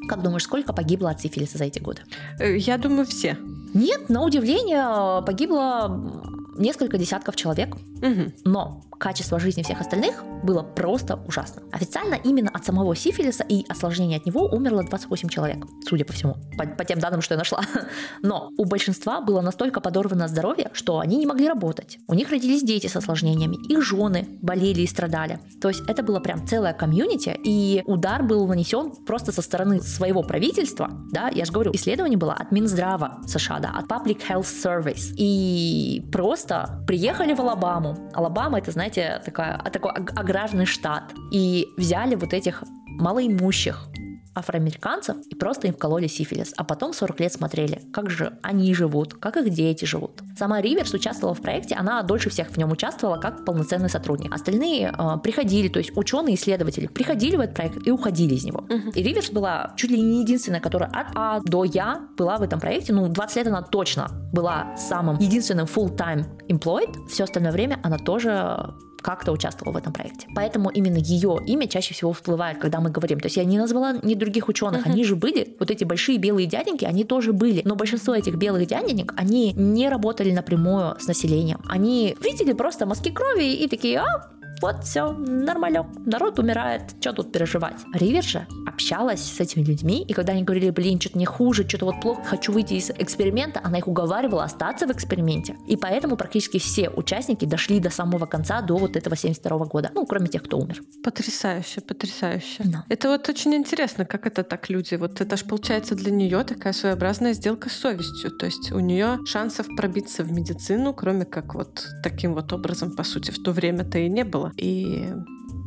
Как 0.09 0.21
думаешь, 0.21 0.43
сколько 0.43 0.73
погибло 0.73 1.09
от 1.09 1.21
сифилиса 1.21 1.57
за 1.57 1.65
эти 1.65 1.79
годы? 1.79 2.01
Э, 2.39 2.57
я 2.57 2.77
думаю, 2.77 3.05
все. 3.05 3.37
Нет, 3.73 4.09
на 4.09 4.23
удивление 4.23 5.23
погибло 5.25 6.23
несколько 6.57 6.97
десятков 6.97 7.35
человек. 7.35 7.75
Угу. 7.75 8.33
Но 8.45 8.83
качество 9.03 9.37
жизни 9.37 9.63
всех 9.63 9.81
остальных 9.81 10.23
было 10.43 10.63
просто 10.63 11.19
ужасно. 11.27 11.61
Официально 11.73 12.15
именно 12.15 12.49
от 12.49 12.63
самого 12.63 12.95
сифилиса 12.95 13.43
и 13.43 13.65
осложнений 13.67 14.15
от 14.15 14.25
него 14.25 14.45
умерло 14.45 14.81
28 14.81 15.27
человек, 15.27 15.65
судя 15.85 16.05
по 16.05 16.13
всему, 16.13 16.37
по, 16.57 16.65
по 16.65 16.85
тем 16.85 16.99
данным, 16.99 17.21
что 17.21 17.33
я 17.33 17.37
нашла. 17.37 17.59
Но 18.21 18.49
у 18.57 18.63
большинства 18.63 19.19
было 19.19 19.41
настолько 19.41 19.81
подорвано 19.81 20.29
здоровье, 20.29 20.69
что 20.71 20.99
они 20.99 21.17
не 21.17 21.25
могли 21.25 21.49
работать. 21.49 21.99
У 22.07 22.13
них 22.13 22.29
родились 22.29 22.63
дети 22.63 22.87
с 22.87 22.95
осложнениями, 22.95 23.57
их 23.69 23.83
жены 23.83 24.25
болели 24.41 24.81
и 24.81 24.87
страдали. 24.87 25.39
То 25.61 25.67
есть 25.67 25.81
это 25.89 26.01
было 26.01 26.21
прям 26.21 26.47
целое 26.47 26.71
комьюнити, 26.71 27.37
и 27.43 27.83
удар 27.85 28.23
был 28.23 28.47
нанесен 28.47 28.91
просто 29.05 29.33
со 29.33 29.41
стороны 29.41 29.81
своего 29.81 30.23
правительства, 30.23 30.89
да, 31.11 31.27
я 31.27 31.43
же 31.43 31.51
говорю, 31.51 31.71
исследование 31.73 32.17
было 32.17 32.33
от 32.33 32.51
Минздрава 32.51 33.19
США, 33.27 33.59
да, 33.59 33.73
от 33.77 33.85
Public 33.85 34.21
Health 34.29 34.47
Service. 34.63 35.13
И 35.17 36.05
просто 36.09 36.83
приехали 36.87 37.33
в 37.33 37.41
Алабаму. 37.41 37.97
Алабама 38.13 38.59
это, 38.59 38.71
знаете, 38.71 38.92
такая, 39.01 39.57
такой 39.57 39.91
аграрный 39.91 40.65
штат. 40.65 41.13
И 41.31 41.73
взяли 41.77 42.15
вот 42.15 42.33
этих 42.33 42.63
малоимущих 42.85 43.87
афроамериканцев 44.35 45.17
и 45.29 45.35
просто 45.35 45.67
им 45.67 45.73
вкололи 45.73 46.07
сифилис, 46.07 46.53
а 46.57 46.63
потом 46.63 46.93
40 46.93 47.19
лет 47.19 47.33
смотрели, 47.33 47.81
как 47.91 48.09
же 48.09 48.37
они 48.41 48.73
живут, 48.73 49.13
как 49.13 49.37
их 49.37 49.49
дети 49.49 49.85
живут. 49.85 50.21
Сама 50.37 50.61
Риверс 50.61 50.93
участвовала 50.93 51.35
в 51.35 51.41
проекте, 51.41 51.75
она 51.75 52.01
дольше 52.03 52.29
всех 52.29 52.49
в 52.49 52.57
нем 52.57 52.71
участвовала 52.71 53.17
как 53.17 53.45
полноценный 53.45 53.89
сотрудник. 53.89 54.33
Остальные 54.33 54.93
э, 54.97 55.17
приходили, 55.23 55.67
то 55.67 55.79
есть 55.79 55.95
ученые, 55.95 56.35
исследователи, 56.35 56.87
приходили 56.87 57.35
в 57.35 57.39
этот 57.39 57.55
проект 57.55 57.87
и 57.87 57.91
уходили 57.91 58.35
из 58.35 58.43
него. 58.43 58.65
Uh-huh. 58.67 58.91
И 58.93 59.03
Риверс 59.03 59.29
была 59.29 59.73
чуть 59.77 59.91
ли 59.91 60.01
не 60.01 60.21
единственная, 60.21 60.59
которая 60.59 60.89
от 60.89 61.07
А 61.15 61.39
до 61.41 61.63
Я 61.63 62.07
была 62.17 62.37
в 62.37 62.41
этом 62.41 62.59
проекте, 62.59 62.93
ну 62.93 63.07
20 63.07 63.35
лет 63.37 63.47
она 63.47 63.61
точно 63.61 64.09
была 64.33 64.75
самым 64.77 65.17
единственным 65.19 65.65
full-time 65.65 66.25
employed, 66.49 67.07
все 67.07 67.23
остальное 67.23 67.51
время 67.51 67.79
она 67.83 67.97
тоже 67.97 68.73
как-то 69.03 69.31
участвовала 69.31 69.73
в 69.73 69.77
этом 69.77 69.93
проекте. 69.93 70.27
Поэтому 70.35 70.69
именно 70.69 70.97
ее 70.97 71.37
имя 71.45 71.67
чаще 71.67 71.93
всего 71.93 72.13
всплывает, 72.13 72.57
когда 72.57 72.79
мы 72.79 72.89
говорим. 72.89 73.19
То 73.19 73.27
есть 73.27 73.37
я 73.37 73.43
не 73.43 73.59
назвала 73.59 73.93
ни 74.01 74.15
других 74.15 74.47
ученых, 74.47 74.87
uh-huh. 74.87 74.91
они 74.91 75.03
же 75.03 75.15
были, 75.15 75.55
вот 75.59 75.69
эти 75.69 75.83
большие 75.83 76.17
белые 76.17 76.47
дяденьки, 76.47 76.85
они 76.85 77.03
тоже 77.03 77.33
были. 77.33 77.61
Но 77.65 77.75
большинство 77.75 78.15
этих 78.15 78.35
белых 78.35 78.67
дяденек, 78.67 79.13
они 79.17 79.53
не 79.53 79.89
работали 79.89 80.31
напрямую 80.31 80.95
с 80.99 81.07
населением. 81.07 81.59
Они 81.67 82.15
видели 82.21 82.53
просто 82.53 82.85
мазки 82.85 83.11
крови 83.11 83.53
и 83.53 83.67
такие, 83.67 83.99
а, 83.99 84.29
вот 84.63 84.85
все, 84.85 85.11
нормалек, 85.11 85.85
народ 86.05 86.39
умирает, 86.39 86.95
что 87.01 87.11
тут 87.11 87.33
переживать. 87.33 87.81
Ривер 87.93 88.23
же 88.23 88.47
общалась 88.65 89.21
с 89.21 89.37
этими 89.41 89.61
людьми, 89.61 90.05
и 90.07 90.13
когда 90.13 90.31
они 90.31 90.43
говорили, 90.43 90.69
блин, 90.69 91.01
что-то 91.01 91.17
не 91.17 91.25
хуже, 91.25 91.67
что-то 91.67 91.85
вот 91.85 91.99
плохо, 91.99 92.23
хочу 92.23 92.53
выйти 92.53 92.75
из 92.75 92.89
эксперимента, 92.89 93.59
она 93.61 93.79
их 93.79 93.89
уговаривала 93.89 94.45
остаться 94.45 94.87
в 94.87 94.91
эксперименте. 94.91 95.57
И 95.67 95.75
поэтому 95.75 96.15
практически 96.15 96.59
все 96.59 96.89
участники 96.89 97.43
дошли 97.43 97.81
до 97.81 97.89
самого 97.89 98.25
конца, 98.25 98.61
до 98.61 98.77
вот 98.77 98.95
этого 98.95 99.17
72 99.17 99.65
года. 99.65 99.91
Ну, 99.93 100.05
кроме 100.05 100.27
тех, 100.27 100.43
кто 100.43 100.57
умер. 100.57 100.81
Потрясающе, 101.03 101.81
потрясающе. 101.81 102.63
Да. 102.63 102.85
Это 102.87 103.09
вот 103.09 103.27
очень 103.27 103.53
интересно, 103.55 104.05
как 104.05 104.25
это 104.25 104.43
так 104.43 104.69
люди. 104.69 104.95
Вот 104.95 105.19
это 105.19 105.35
же 105.35 105.43
получается 105.43 105.95
для 105.95 106.11
нее 106.11 106.41
такая 106.45 106.71
своеобразная 106.71 107.33
сделка 107.33 107.69
с 107.69 107.73
совестью. 107.73 108.31
То 108.31 108.45
есть 108.45 108.71
у 108.71 108.79
нее 108.79 109.19
шансов 109.25 109.67
пробиться 109.75 110.23
в 110.23 110.31
медицину, 110.31 110.93
кроме 110.93 111.25
как 111.25 111.53
вот 111.53 111.85
таким 112.01 112.33
вот 112.33 112.53
образом, 112.53 112.95
по 112.95 113.03
сути, 113.03 113.31
в 113.31 113.43
то 113.43 113.51
время-то 113.51 113.97
и 113.97 114.07
не 114.07 114.23
было. 114.23 114.52
И 114.57 115.11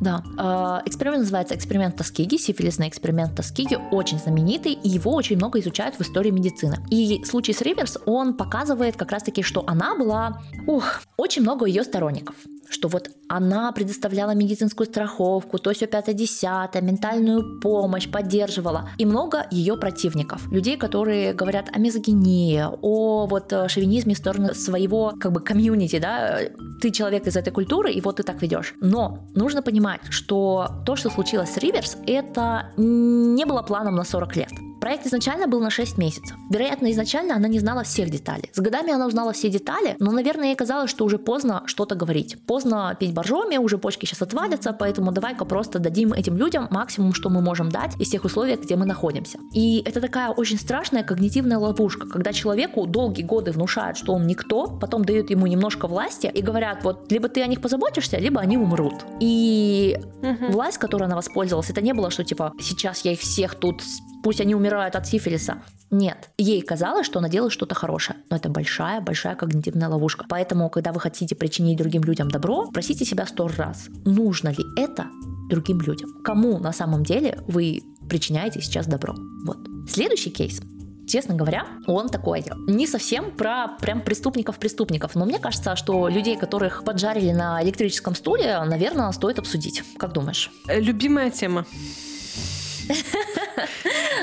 да. 0.00 0.22
А, 0.36 0.82
эксперимент 0.84 1.20
называется 1.20 1.54
эксперимент 1.54 1.96
Тоскиги, 1.96 2.36
сифилисный 2.36 2.88
эксперимент 2.88 3.34
Тоскиги, 3.34 3.78
очень 3.90 4.18
знаменитый, 4.18 4.72
и 4.72 4.88
его 4.88 5.12
очень 5.12 5.36
много 5.36 5.58
изучают 5.60 5.96
в 5.96 6.00
истории 6.02 6.30
медицины. 6.30 6.78
И 6.90 7.24
случай 7.24 7.52
с 7.52 7.62
Риверс, 7.62 7.98
он 8.06 8.34
показывает 8.34 8.96
как 8.96 9.12
раз-таки, 9.12 9.42
что 9.42 9.64
она 9.66 9.96
была... 9.96 10.42
Ух, 10.66 11.02
очень 11.16 11.42
много 11.42 11.66
ее 11.66 11.84
сторонников 11.84 12.34
что 12.68 12.88
вот 12.88 13.10
она 13.28 13.72
предоставляла 13.72 14.34
медицинскую 14.34 14.86
страховку, 14.86 15.58
то 15.58 15.72
все 15.72 15.86
5-10, 15.86 16.80
ментальную 16.82 17.60
помощь, 17.60 18.08
поддерживала. 18.08 18.90
И 18.98 19.04
много 19.04 19.46
ее 19.50 19.76
противников. 19.76 20.50
Людей, 20.52 20.76
которые 20.76 21.32
говорят 21.32 21.68
о 21.72 21.78
мизогинии, 21.78 22.64
о 22.82 23.26
вот 23.26 23.52
э, 23.52 23.68
шовинизме 23.68 24.14
в 24.14 24.18
сторону 24.18 24.54
своего 24.54 25.14
как 25.18 25.32
бы 25.32 25.40
комьюнити, 25.40 25.98
да, 25.98 26.40
ты 26.80 26.90
человек 26.90 27.26
из 27.26 27.36
этой 27.36 27.52
культуры, 27.52 27.92
и 27.92 28.00
вот 28.00 28.16
ты 28.16 28.22
так 28.22 28.42
ведешь. 28.42 28.74
Но 28.80 29.28
нужно 29.34 29.62
понимать, 29.62 29.85
что 30.10 30.68
то, 30.84 30.96
что 30.96 31.10
случилось 31.10 31.50
с 31.50 31.56
Риверс, 31.58 31.96
это 32.06 32.72
не 32.76 33.44
было 33.44 33.62
планом 33.62 33.96
на 33.96 34.04
40 34.04 34.36
лет. 34.36 34.50
Проект 34.80 35.06
изначально 35.06 35.48
был 35.48 35.60
на 35.60 35.70
6 35.70 35.98
месяцев. 35.98 36.36
Вероятно, 36.50 36.92
изначально 36.92 37.34
она 37.34 37.48
не 37.48 37.58
знала 37.58 37.82
всех 37.82 38.10
деталей. 38.10 38.50
С 38.52 38.60
годами 38.60 38.92
она 38.92 39.06
узнала 39.06 39.32
все 39.32 39.48
детали, 39.48 39.96
но, 39.98 40.12
наверное, 40.12 40.48
ей 40.48 40.54
казалось, 40.54 40.90
что 40.90 41.04
уже 41.04 41.18
поздно 41.18 41.62
что-то 41.66 41.94
говорить. 41.94 42.36
Поздно 42.46 42.96
пить 42.98 43.14
боржоми, 43.14 43.56
уже 43.56 43.78
почки 43.78 44.06
сейчас 44.06 44.22
отвалятся, 44.22 44.72
поэтому 44.78 45.12
давай-ка 45.12 45.44
просто 45.44 45.78
дадим 45.78 46.12
этим 46.12 46.36
людям 46.36 46.68
максимум, 46.70 47.14
что 47.14 47.30
мы 47.30 47.40
можем 47.40 47.70
дать 47.70 48.00
из 48.00 48.10
тех 48.10 48.24
условий, 48.24 48.56
где 48.56 48.76
мы 48.76 48.86
находимся. 48.86 49.38
И 49.52 49.82
это 49.84 50.00
такая 50.00 50.30
очень 50.30 50.58
страшная 50.58 51.02
когнитивная 51.02 51.58
ловушка, 51.58 52.06
когда 52.06 52.32
человеку 52.32 52.86
долгие 52.86 53.22
годы 53.22 53.50
внушают, 53.50 53.96
что 53.96 54.12
он 54.12 54.26
никто, 54.26 54.66
потом 54.66 55.04
дают 55.04 55.30
ему 55.30 55.46
немножко 55.46 55.88
власти 55.88 56.30
и 56.32 56.42
говорят, 56.42 56.84
вот 56.84 57.10
либо 57.10 57.28
ты 57.28 57.42
о 57.42 57.46
них 57.46 57.60
позаботишься, 57.60 58.18
либо 58.18 58.40
они 58.40 58.56
умрут. 58.56 58.94
И 59.20 59.75
угу. 60.22 60.52
власть, 60.52 60.78
которой 60.78 61.04
она 61.04 61.16
воспользовалась, 61.16 61.70
это 61.70 61.80
не 61.80 61.92
было, 61.92 62.10
что 62.10 62.24
типа 62.24 62.52
сейчас 62.60 63.04
я 63.04 63.12
их 63.12 63.20
всех 63.20 63.54
тут 63.54 63.82
пусть 64.26 64.40
они 64.40 64.56
умирают 64.56 64.96
от 64.96 65.06
сифилиса. 65.06 65.62
Нет, 65.92 66.30
ей 66.36 66.60
казалось, 66.60 67.06
что 67.06 67.20
она 67.20 67.28
делает 67.28 67.52
что-то 67.52 67.76
хорошее, 67.76 68.18
но 68.28 68.36
это 68.36 68.48
большая-большая 68.48 69.36
когнитивная 69.36 69.88
ловушка. 69.88 70.24
Поэтому, 70.28 70.68
когда 70.68 70.92
вы 70.92 70.98
хотите 70.98 71.36
причинить 71.36 71.78
другим 71.78 72.02
людям 72.02 72.28
добро, 72.28 72.66
спросите 72.66 73.04
себя 73.04 73.24
сто 73.26 73.46
раз, 73.46 73.86
нужно 74.04 74.48
ли 74.48 74.64
это 74.76 75.06
другим 75.48 75.80
людям? 75.80 76.10
Кому 76.24 76.58
на 76.58 76.72
самом 76.72 77.04
деле 77.04 77.38
вы 77.46 77.82
причиняете 78.08 78.60
сейчас 78.60 78.88
добро? 78.88 79.14
Вот. 79.44 79.58
Следующий 79.88 80.30
кейс 80.30 80.60
честно 81.06 81.34
говоря, 81.34 81.66
он 81.86 82.08
такой 82.08 82.44
не 82.66 82.86
совсем 82.86 83.30
про 83.30 83.68
прям 83.80 84.00
преступников-преступников, 84.02 85.14
но 85.14 85.24
мне 85.24 85.38
кажется, 85.38 85.76
что 85.76 86.08
людей, 86.08 86.36
которых 86.36 86.84
поджарили 86.84 87.32
на 87.32 87.62
электрическом 87.62 88.14
стуле, 88.14 88.58
наверное, 88.64 89.10
стоит 89.12 89.38
обсудить. 89.38 89.82
Как 89.98 90.12
думаешь? 90.12 90.50
Любимая 90.68 91.30
тема. 91.30 91.66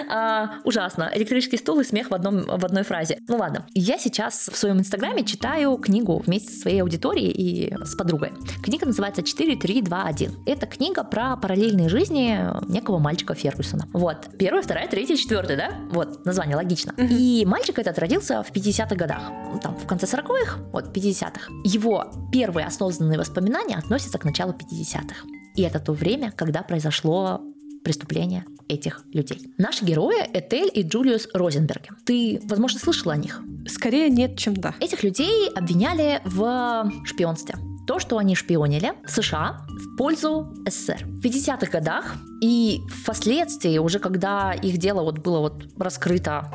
А, 0.10 0.60
ужасно. 0.63 1.12
Электрический 1.13 1.58
стул 1.58 1.80
и 1.80 1.84
смех 1.84 2.12
в, 2.12 2.13
одном, 2.13 2.41
в 2.41 2.65
одной 2.65 2.84
фразе. 2.84 3.19
Ну 3.28 3.38
ладно. 3.38 3.65
Я 3.73 3.97
сейчас 3.97 4.49
в 4.52 4.58
своем 4.58 4.80
инстаграме 4.80 5.23
читаю 5.23 5.78
книгу 5.78 6.21
вместе 6.26 6.52
со 6.52 6.62
своей 6.62 6.82
аудиторией 6.82 7.32
и 7.32 7.76
с 7.84 7.95
подругой. 7.95 8.32
Книга 8.63 8.86
называется 8.86 9.23
4321. 9.23 10.43
Это 10.45 10.65
книга 10.65 11.04
про 11.04 11.36
параллельные 11.38 11.89
жизни 11.89 12.39
некого 12.69 12.99
мальчика 12.99 13.34
Фергюсона. 13.34 13.88
Вот. 13.93 14.30
Первая, 14.38 14.63
вторая, 14.63 14.88
третья, 14.88 15.15
четвертая, 15.15 15.58
да? 15.58 15.71
Вот, 15.91 16.26
название 16.26 16.56
логично. 16.56 16.93
И 16.97 17.43
мальчик 17.45 17.80
этот 17.80 17.97
родился 17.99 18.43
в 18.43 18.52
50-х 18.52 18.95
годах. 18.95 19.32
Там, 19.62 19.76
в 19.76 19.86
конце 19.88 20.06
40-х, 20.06 20.60
вот, 20.71 20.95
50-х. 20.95 21.52
Его 21.63 22.12
первые 22.32 22.67
осознанные 22.67 23.19
воспоминания 23.19 23.76
относятся 23.76 24.17
к 24.17 24.26
началу 24.26 24.54
50-х. 24.54 25.26
И 25.56 25.62
это 25.62 25.80
то 25.80 25.93
время, 25.93 26.32
когда 26.32 26.63
произошло 26.63 27.41
преступления 27.84 28.45
этих 28.67 29.04
людей. 29.13 29.54
Наши 29.58 29.86
герои— 29.86 30.15
Этель 30.34 30.69
и 30.73 30.84
Джулиус 30.84 31.30
Розенберги. 31.34 31.89
Ты, 32.06 32.41
возможно, 32.45 32.80
слышала 32.80 33.13
о 33.13 33.17
них? 33.17 33.41
Скорее 33.67 34.10
нет, 34.10 34.38
чем 34.38 34.56
да. 34.56 34.73
Этих 34.80 35.04
людей 35.04 35.49
обвиняли 35.49 36.21
в 36.26 36.91
шпионстве. 37.06 37.56
То, 37.86 37.99
что 37.99 38.17
они 38.17 38.36
шпионили 38.36 38.93
США 39.06 39.65
в 39.67 39.97
пользу 39.97 40.54
СССР. 40.67 41.06
В 41.06 41.19
50-х 41.19 41.67
годах 41.71 42.15
и 42.41 42.80
впоследствии, 42.89 43.78
уже 43.78 43.99
когда 43.99 44.54
их 44.54 44.78
дело 44.78 45.04
вот 45.04 45.19
было 45.19 45.39
вот 45.39 45.65
раскрыто 45.78 46.49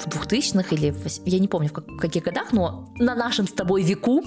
в 0.00 0.08
2000-х 0.08 0.74
или 0.74 0.90
в, 0.90 1.06
я 1.26 1.38
не 1.38 1.48
помню 1.48 1.68
в 1.68 1.98
каких 1.98 2.24
годах, 2.24 2.52
но 2.52 2.92
на 2.98 3.14
нашем 3.14 3.46
с 3.46 3.52
тобой 3.52 3.82
веку 3.82 4.22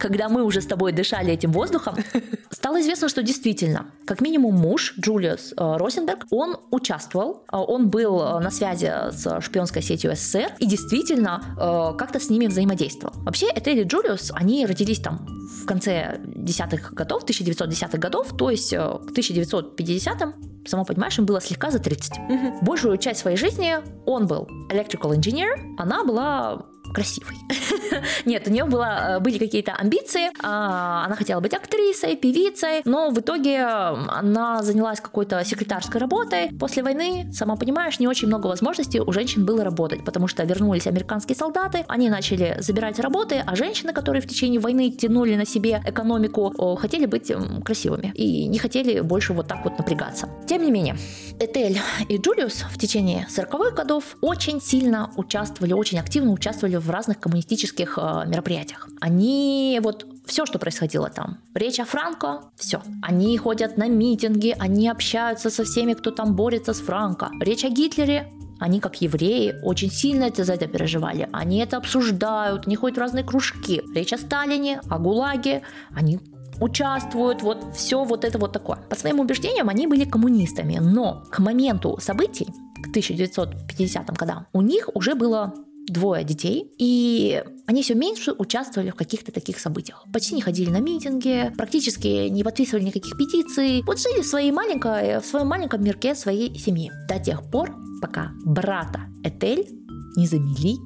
когда 0.00 0.28
мы 0.28 0.42
уже 0.42 0.60
с 0.60 0.66
тобой 0.66 0.92
дышали 0.92 1.32
этим 1.32 1.52
воздухом, 1.52 1.96
стало 2.50 2.80
известно, 2.80 3.08
что 3.08 3.22
действительно, 3.22 3.86
как 4.06 4.20
минимум 4.20 4.54
муж 4.54 4.94
Джулиус 4.98 5.52
э, 5.52 5.76
Росенберг, 5.76 6.26
он 6.30 6.56
участвовал, 6.70 7.44
э, 7.52 7.56
он 7.56 7.88
был 7.88 8.20
э, 8.20 8.40
на 8.40 8.50
связи 8.50 8.90
с 9.10 9.40
шпионской 9.40 9.82
сетью 9.82 10.14
СССР 10.16 10.52
и 10.58 10.66
действительно 10.66 11.94
как-то 11.98 12.18
с 12.18 12.30
ними 12.30 12.46
взаимодействовал. 12.46 13.14
Вообще, 13.24 13.46
Этель 13.54 13.80
и 13.80 13.82
Джулиус, 13.84 14.32
они 14.34 14.64
родились 14.64 15.00
там 15.00 15.26
в 15.62 15.66
конце 15.66 16.20
десятых 16.24 16.94
годов, 16.94 17.24
1910-х 17.24 17.98
годов, 17.98 18.34
то 18.36 18.50
есть 18.50 18.70
к 18.70 19.10
1950-м 19.14 20.34
сама 20.66 20.84
понимаешь, 20.84 21.18
им 21.18 21.26
было 21.26 21.40
слегка 21.40 21.70
за 21.70 21.78
30. 21.78 22.12
Угу. 22.18 22.58
Большую 22.62 22.96
часть 22.98 23.20
своей 23.20 23.36
жизни 23.36 23.76
он 24.06 24.26
был 24.26 24.48
electrical 24.70 25.16
engineer, 25.16 25.74
она 25.78 26.04
была 26.04 26.66
красивой. 26.92 27.36
Нет, 28.26 28.46
у 28.46 28.50
нее 28.50 28.64
было, 28.64 29.16
э, 29.16 29.20
были 29.20 29.38
какие-то 29.38 29.72
амбиции, 29.72 30.30
а, 30.42 31.04
она 31.06 31.16
хотела 31.16 31.40
быть 31.40 31.54
актрисой, 31.54 32.16
певицей, 32.16 32.82
но 32.84 33.10
в 33.10 33.18
итоге 33.20 33.62
она 33.62 34.62
занялась 34.62 35.00
какой-то 35.00 35.44
секретарской 35.44 36.00
работой. 36.00 36.50
После 36.58 36.82
войны, 36.82 37.30
сама 37.32 37.56
понимаешь, 37.56 37.98
не 37.98 38.08
очень 38.08 38.28
много 38.28 38.46
возможностей 38.46 39.00
у 39.00 39.12
женщин 39.12 39.44
было 39.44 39.64
работать, 39.64 40.04
потому 40.04 40.28
что 40.28 40.42
вернулись 40.44 40.86
американские 40.86 41.36
солдаты, 41.36 41.84
они 41.88 42.10
начали 42.10 42.56
забирать 42.60 42.98
работы, 42.98 43.42
а 43.44 43.56
женщины, 43.56 43.92
которые 43.92 44.22
в 44.22 44.26
течение 44.26 44.60
войны 44.60 44.90
тянули 44.90 45.34
на 45.36 45.46
себе 45.46 45.82
экономику, 45.86 46.76
хотели 46.76 47.06
быть 47.06 47.32
красивыми 47.64 48.12
и 48.14 48.46
не 48.46 48.58
хотели 48.58 49.00
больше 49.00 49.32
вот 49.32 49.48
так 49.48 49.64
вот 49.64 49.78
напрягаться. 49.78 50.28
Тем 50.46 50.62
не 50.62 50.70
менее, 50.70 50.96
Этель 51.38 51.80
и 52.08 52.16
Джулиус 52.16 52.64
в 52.70 52.78
течение 52.78 53.26
40-х 53.28 53.70
годов 53.70 54.16
очень 54.20 54.60
сильно 54.60 55.10
участвовали, 55.16 55.72
очень 55.72 55.98
активно 55.98 56.32
участвовали 56.32 56.76
в 56.80 56.90
разных 56.90 57.20
коммунистических 57.20 57.98
э, 57.98 58.24
мероприятиях. 58.26 58.88
Они 59.00 59.78
вот 59.82 60.06
все, 60.26 60.46
что 60.46 60.58
происходило 60.58 61.10
там. 61.10 61.38
Речь 61.54 61.80
о 61.80 61.84
Франко, 61.84 62.50
все. 62.56 62.82
Они 63.02 63.36
ходят 63.38 63.76
на 63.76 63.88
митинги, 63.88 64.54
они 64.58 64.88
общаются 64.88 65.50
со 65.50 65.64
всеми, 65.64 65.94
кто 65.94 66.10
там 66.10 66.34
борется 66.34 66.72
с 66.72 66.80
Франко. 66.80 67.30
Речь 67.40 67.64
о 67.64 67.68
Гитлере, 67.68 68.32
они, 68.60 68.78
как 68.80 69.00
евреи, 69.00 69.54
очень 69.62 69.90
сильно 69.90 70.24
это 70.24 70.44
за 70.44 70.52
это 70.52 70.66
переживали. 70.66 71.28
Они 71.32 71.58
это 71.58 71.78
обсуждают, 71.78 72.66
они 72.66 72.76
ходят 72.76 72.98
в 72.98 73.00
разные 73.00 73.24
кружки. 73.24 73.82
Речь 73.94 74.12
о 74.12 74.18
Сталине, 74.18 74.80
о 74.88 74.98
ГУЛАГе. 74.98 75.62
Они 75.94 76.20
участвуют, 76.60 77.42
вот 77.42 77.74
все 77.74 78.04
вот 78.04 78.24
это 78.24 78.38
вот 78.38 78.52
такое. 78.52 78.78
По 78.88 78.96
своим 78.96 79.18
убеждениям 79.20 79.68
они 79.68 79.86
были 79.86 80.04
коммунистами, 80.04 80.78
но 80.78 81.24
к 81.30 81.38
моменту 81.38 81.98
событий, 82.00 82.48
к 82.82 82.88
1950 82.88 84.10
годам, 84.10 84.46
у 84.52 84.60
них 84.60 84.90
уже 84.94 85.14
было 85.14 85.54
двое 85.90 86.24
детей, 86.24 86.70
и 86.78 87.42
они 87.66 87.82
все 87.82 87.94
меньше 87.94 88.32
участвовали 88.32 88.90
в 88.90 88.94
каких-то 88.94 89.32
таких 89.32 89.58
событиях. 89.58 90.04
Почти 90.12 90.34
не 90.34 90.42
ходили 90.42 90.70
на 90.70 90.80
митинги, 90.80 91.52
практически 91.56 92.28
не 92.28 92.44
подписывали 92.44 92.84
никаких 92.84 93.16
петиций. 93.16 93.82
Вот 93.82 94.00
жили 94.00 94.22
в, 94.22 94.26
своей 94.26 94.52
маленькой, 94.52 95.20
в 95.20 95.24
своем 95.24 95.46
маленьком 95.46 95.82
мирке 95.82 96.14
своей 96.14 96.58
семьи. 96.58 96.90
До 97.08 97.18
тех 97.18 97.48
пор, 97.50 97.74
пока 98.00 98.32
брата 98.44 99.02
Этель 99.24 99.68
не 100.16 100.26
замели 100.26 100.76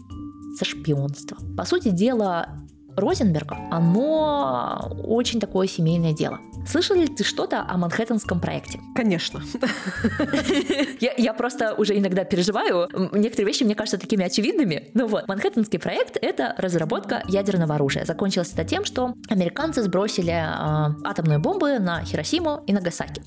за 0.58 0.64
шпионство. 0.64 1.36
По 1.56 1.64
сути 1.64 1.90
дела, 1.90 2.63
Розенберга, 2.96 3.56
оно 3.70 4.92
очень 5.04 5.40
такое 5.40 5.66
семейное 5.66 6.12
дело. 6.12 6.40
Слышал 6.66 6.96
ли 6.96 7.06
ты 7.06 7.24
что-то 7.24 7.62
о 7.62 7.76
Манхэттенском 7.76 8.40
проекте? 8.40 8.80
Конечно. 8.94 9.42
Я, 11.00 11.12
я 11.16 11.34
просто 11.34 11.74
уже 11.74 11.98
иногда 11.98 12.24
переживаю. 12.24 12.88
Некоторые 13.12 13.46
вещи 13.46 13.64
мне 13.64 13.74
кажутся 13.74 13.98
такими 13.98 14.24
очевидными. 14.24 14.90
Ну 14.94 15.06
вот, 15.06 15.28
Манхэттенский 15.28 15.78
проект— 15.78 16.16
это 16.22 16.54
разработка 16.58 17.22
ядерного 17.28 17.74
оружия. 17.74 18.04
Закончилось 18.04 18.52
это 18.52 18.64
тем, 18.64 18.84
что 18.84 19.14
американцы 19.28 19.82
сбросили 19.82 20.32
э, 20.32 20.94
атомные 21.04 21.38
бомбы 21.38 21.78
на 21.78 22.02
Хиросиму 22.04 22.62
и 22.66 22.72
Нагасаки 22.72 23.22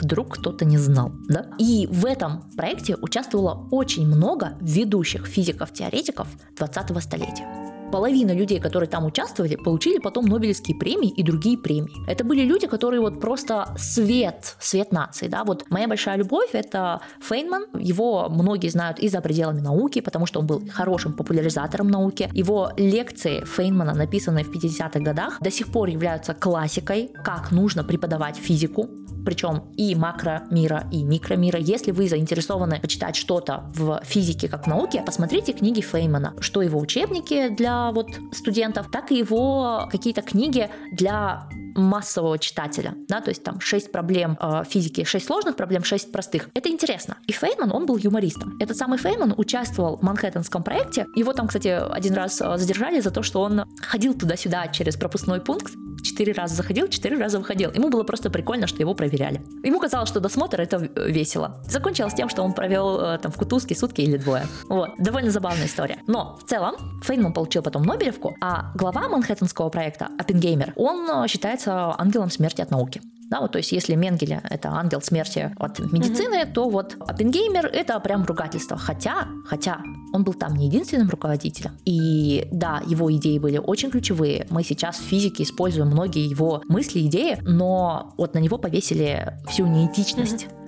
вдруг 0.00 0.38
кто-то 0.38 0.64
не 0.64 0.78
знал, 0.78 1.12
да? 1.28 1.46
И 1.58 1.86
в 1.90 2.06
этом 2.06 2.50
проекте 2.56 2.96
участвовало 2.96 3.68
очень 3.70 4.06
много 4.06 4.56
ведущих 4.60 5.26
физиков-теоретиков 5.26 6.28
20-го 6.56 7.00
столетия 7.00 7.71
половина 7.92 8.32
людей, 8.32 8.58
которые 8.58 8.88
там 8.88 9.04
участвовали, 9.04 9.54
получили 9.54 9.98
потом 9.98 10.24
Нобелевские 10.24 10.76
премии 10.76 11.10
и 11.10 11.22
другие 11.22 11.58
премии. 11.58 11.94
Это 12.08 12.24
были 12.24 12.42
люди, 12.42 12.66
которые 12.66 13.00
вот 13.00 13.20
просто 13.20 13.74
свет, 13.76 14.56
свет 14.58 14.92
нации, 14.92 15.28
да, 15.28 15.44
вот 15.44 15.66
моя 15.70 15.86
большая 15.86 16.16
любовь— 16.16 16.50
это 16.52 17.00
Фейнман, 17.20 17.66
его 17.78 18.28
многие 18.30 18.68
знают 18.68 18.98
и 18.98 19.08
за 19.08 19.20
пределами 19.20 19.60
науки, 19.60 20.00
потому 20.00 20.26
что 20.26 20.40
он 20.40 20.46
был 20.46 20.62
хорошим 20.72 21.12
популяризатором 21.12 21.88
науки. 21.88 22.30
Его 22.32 22.70
лекции 22.76 23.44
Фейнмана, 23.44 23.94
написанные 23.94 24.44
в 24.44 24.50
50-х 24.50 25.00
годах, 25.00 25.38
до 25.40 25.50
сих 25.50 25.70
пор 25.70 25.88
являются 25.88 26.34
классикой, 26.34 27.10
как 27.22 27.52
нужно 27.52 27.84
преподавать 27.84 28.36
физику, 28.36 28.88
причем 29.24 29.64
и 29.76 29.94
макро 29.94 30.44
мира, 30.50 30.84
и 30.90 31.04
микро 31.04 31.36
мира. 31.36 31.58
Если 31.58 31.92
вы 31.92 32.08
заинтересованы 32.08 32.80
почитать 32.80 33.16
что-то 33.16 33.64
в 33.74 34.00
физике 34.04 34.48
как 34.48 34.64
в 34.64 34.66
науке, 34.66 35.02
посмотрите 35.04 35.52
книги 35.52 35.80
Феймана, 35.80 36.34
что 36.40 36.62
его 36.62 36.78
учебники 36.80 37.48
для 37.48 37.81
вот 37.90 38.08
студентов, 38.32 38.90
так 38.90 39.10
и 39.10 39.18
его 39.18 39.88
какие-то 39.90 40.22
книги 40.22 40.70
для 40.92 41.48
массового 41.74 42.38
читателя, 42.38 42.94
да, 43.08 43.20
то 43.20 43.30
есть 43.30 43.42
там 43.42 43.60
6 43.60 43.92
проблем 43.92 44.38
э, 44.40 44.62
физики, 44.68 45.04
6 45.04 45.26
сложных 45.26 45.56
проблем, 45.56 45.84
6 45.84 46.12
простых. 46.12 46.48
Это 46.54 46.68
интересно. 46.68 47.18
И 47.26 47.32
Фейман, 47.32 47.72
он 47.72 47.86
был 47.86 47.96
юмористом. 47.96 48.56
Этот 48.60 48.76
самый 48.76 48.98
Фейман 48.98 49.34
участвовал 49.36 49.96
в 49.96 50.02
Манхэттенском 50.02 50.62
проекте. 50.62 51.06
Его 51.16 51.32
там, 51.32 51.46
кстати, 51.46 51.68
один 51.68 52.14
раз 52.14 52.40
э, 52.40 52.56
задержали 52.58 53.00
за 53.00 53.10
то, 53.10 53.22
что 53.22 53.40
он 53.40 53.64
ходил 53.80 54.14
туда-сюда 54.14 54.68
через 54.68 54.96
пропускной 54.96 55.40
пункт, 55.40 55.72
четыре 56.02 56.32
раза 56.32 56.54
заходил, 56.54 56.88
четыре 56.88 57.16
раза 57.16 57.38
выходил. 57.38 57.70
Ему 57.72 57.88
было 57.88 58.02
просто 58.02 58.30
прикольно, 58.30 58.66
что 58.66 58.80
его 58.80 58.94
проверяли. 58.94 59.40
Ему 59.62 59.78
казалось, 59.80 60.08
что 60.08 60.20
досмотр 60.20 60.60
это 60.60 60.76
весело. 60.96 61.62
Закончилось 61.64 62.14
тем, 62.14 62.28
что 62.28 62.42
он 62.42 62.52
провел 62.52 63.00
э, 63.00 63.18
там 63.18 63.32
в 63.32 63.36
Кутузке 63.36 63.74
сутки 63.74 64.00
или 64.00 64.16
двое. 64.16 64.46
Вот. 64.68 64.90
Довольно 64.98 65.30
забавная 65.30 65.66
история. 65.66 65.98
Но 66.06 66.36
в 66.36 66.48
целом 66.48 67.00
Фейнман 67.02 67.32
получил 67.32 67.62
потом 67.62 67.82
Нобелевку, 67.82 68.36
а 68.40 68.72
глава 68.74 69.08
Манхэттенского 69.08 69.68
проекта 69.68 70.08
Оппенгеймер, 70.18 70.72
он 70.76 71.08
э, 71.08 71.28
считается 71.62 71.94
ангелом 71.98 72.30
смерти 72.30 72.60
от 72.60 72.70
науки. 72.70 73.00
Да, 73.30 73.40
вот, 73.40 73.52
то 73.52 73.58
есть 73.58 73.72
если 73.72 73.94
Менгеле 73.94 74.42
это 74.50 74.68
ангел 74.68 75.00
смерти 75.00 75.50
от 75.56 75.78
медицины, 75.78 76.42
mm-hmm. 76.42 76.52
то 76.52 76.68
вот 76.68 76.96
Оппенгеймер 77.00 77.64
это 77.66 77.98
прям 78.00 78.24
ругательство. 78.24 78.76
Хотя, 78.76 79.26
хотя 79.46 79.80
он 80.12 80.22
был 80.22 80.34
там 80.34 80.54
не 80.54 80.66
единственным 80.66 81.08
руководителем. 81.08 81.72
И 81.86 82.46
да, 82.52 82.82
его 82.86 83.10
идеи 83.14 83.38
были 83.38 83.56
очень 83.56 83.90
ключевые. 83.90 84.46
Мы 84.50 84.62
сейчас 84.64 84.96
в 84.98 85.04
физике 85.04 85.44
используем 85.44 85.86
многие 85.88 86.28
его 86.28 86.62
мысли, 86.68 87.00
идеи, 87.06 87.38
но 87.40 88.12
вот 88.18 88.34
на 88.34 88.38
него 88.38 88.58
повесили 88.58 89.38
всю 89.48 89.66
неэтичность. 89.66 90.44
Mm-hmm 90.44 90.61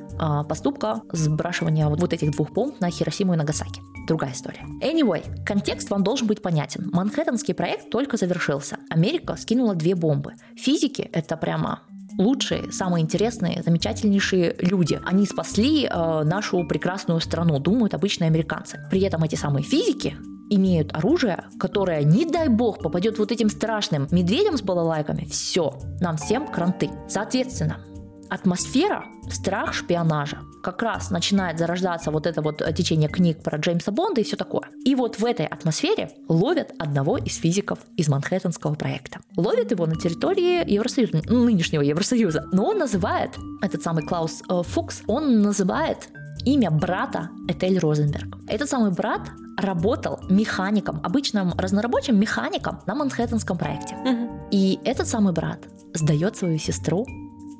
поступка 0.48 1.02
сбрасывания 1.12 1.88
вот 1.88 2.12
этих 2.12 2.30
двух 2.32 2.50
бомб 2.52 2.80
на 2.80 2.90
Хиросиму 2.90 3.34
и 3.34 3.36
Нагасаки. 3.36 3.80
Другая 4.06 4.32
история. 4.32 4.64
Anyway, 4.82 5.24
контекст 5.44 5.90
вам 5.90 6.04
должен 6.04 6.26
быть 6.26 6.42
понятен. 6.42 6.90
Манхэттенский 6.92 7.54
проект 7.54 7.90
только 7.90 8.16
завершился. 8.16 8.78
Америка 8.90 9.36
скинула 9.36 9.74
две 9.74 9.94
бомбы. 9.94 10.34
Физики— 10.56 11.08
это 11.12 11.36
прямо 11.36 11.80
лучшие, 12.18 12.70
самые 12.70 13.02
интересные, 13.02 13.62
замечательнейшие 13.62 14.56
люди. 14.60 15.00
Они 15.04 15.26
спасли 15.26 15.86
э, 15.86 16.22
нашу 16.24 16.64
прекрасную 16.66 17.20
страну, 17.20 17.58
думают 17.58 17.94
обычные 17.94 18.28
американцы. 18.28 18.86
При 18.90 19.00
этом 19.00 19.24
эти 19.24 19.34
самые 19.34 19.64
физики 19.64 20.16
имеют 20.50 20.94
оружие, 20.94 21.44
которое, 21.58 22.04
не 22.04 22.24
дай 22.26 22.48
бог, 22.48 22.80
попадет 22.80 23.18
вот 23.18 23.32
этим 23.32 23.48
страшным 23.48 24.06
медведям 24.10 24.56
с 24.56 24.62
балалайками, 24.62 25.24
все, 25.24 25.78
нам 26.00 26.16
всем 26.16 26.46
кранты. 26.46 26.90
Соответственно, 27.08 27.78
атмосфера, 28.34 29.06
страх 29.30 29.72
шпионажа. 29.72 30.38
Как 30.62 30.82
раз 30.82 31.10
начинает 31.10 31.58
зарождаться 31.58 32.10
вот 32.10 32.26
это 32.26 32.42
вот 32.42 32.62
течение 32.76 33.08
книг 33.08 33.42
про 33.42 33.58
Джеймса 33.58 33.92
Бонда 33.92 34.20
и 34.20 34.24
все 34.24 34.36
такое. 34.36 34.68
И 34.84 34.94
вот 34.94 35.18
в 35.18 35.24
этой 35.24 35.46
атмосфере 35.46 36.10
ловят 36.28 36.72
одного 36.78 37.18
из 37.18 37.36
физиков 37.36 37.78
из 37.96 38.08
Манхэттенского 38.08 38.74
проекта. 38.74 39.20
Ловят 39.36 39.70
его 39.70 39.86
на 39.86 39.96
территории 39.96 40.68
Евросоюза, 40.70 41.22
нынешнего 41.30 41.82
Евросоюза. 41.82 42.48
Но 42.52 42.66
он 42.66 42.78
называет, 42.78 43.30
этот 43.62 43.82
самый 43.82 44.04
Клаус 44.04 44.42
э, 44.48 44.62
Фукс, 44.62 45.02
он 45.06 45.42
называет 45.42 46.08
имя 46.44 46.70
брата 46.70 47.30
Этель 47.48 47.78
Розенберг. 47.78 48.36
Этот 48.48 48.68
самый 48.68 48.90
брат 48.90 49.30
работал 49.56 50.20
механиком, 50.28 51.00
обычным 51.02 51.52
разнорабочим 51.56 52.18
механиком 52.18 52.80
на 52.86 52.94
Манхэттенском 52.94 53.56
проекте. 53.56 53.96
Угу. 53.96 54.48
И 54.50 54.78
этот 54.84 55.06
самый 55.06 55.32
брат 55.32 55.60
сдает 55.94 56.36
свою 56.36 56.58
сестру 56.58 57.06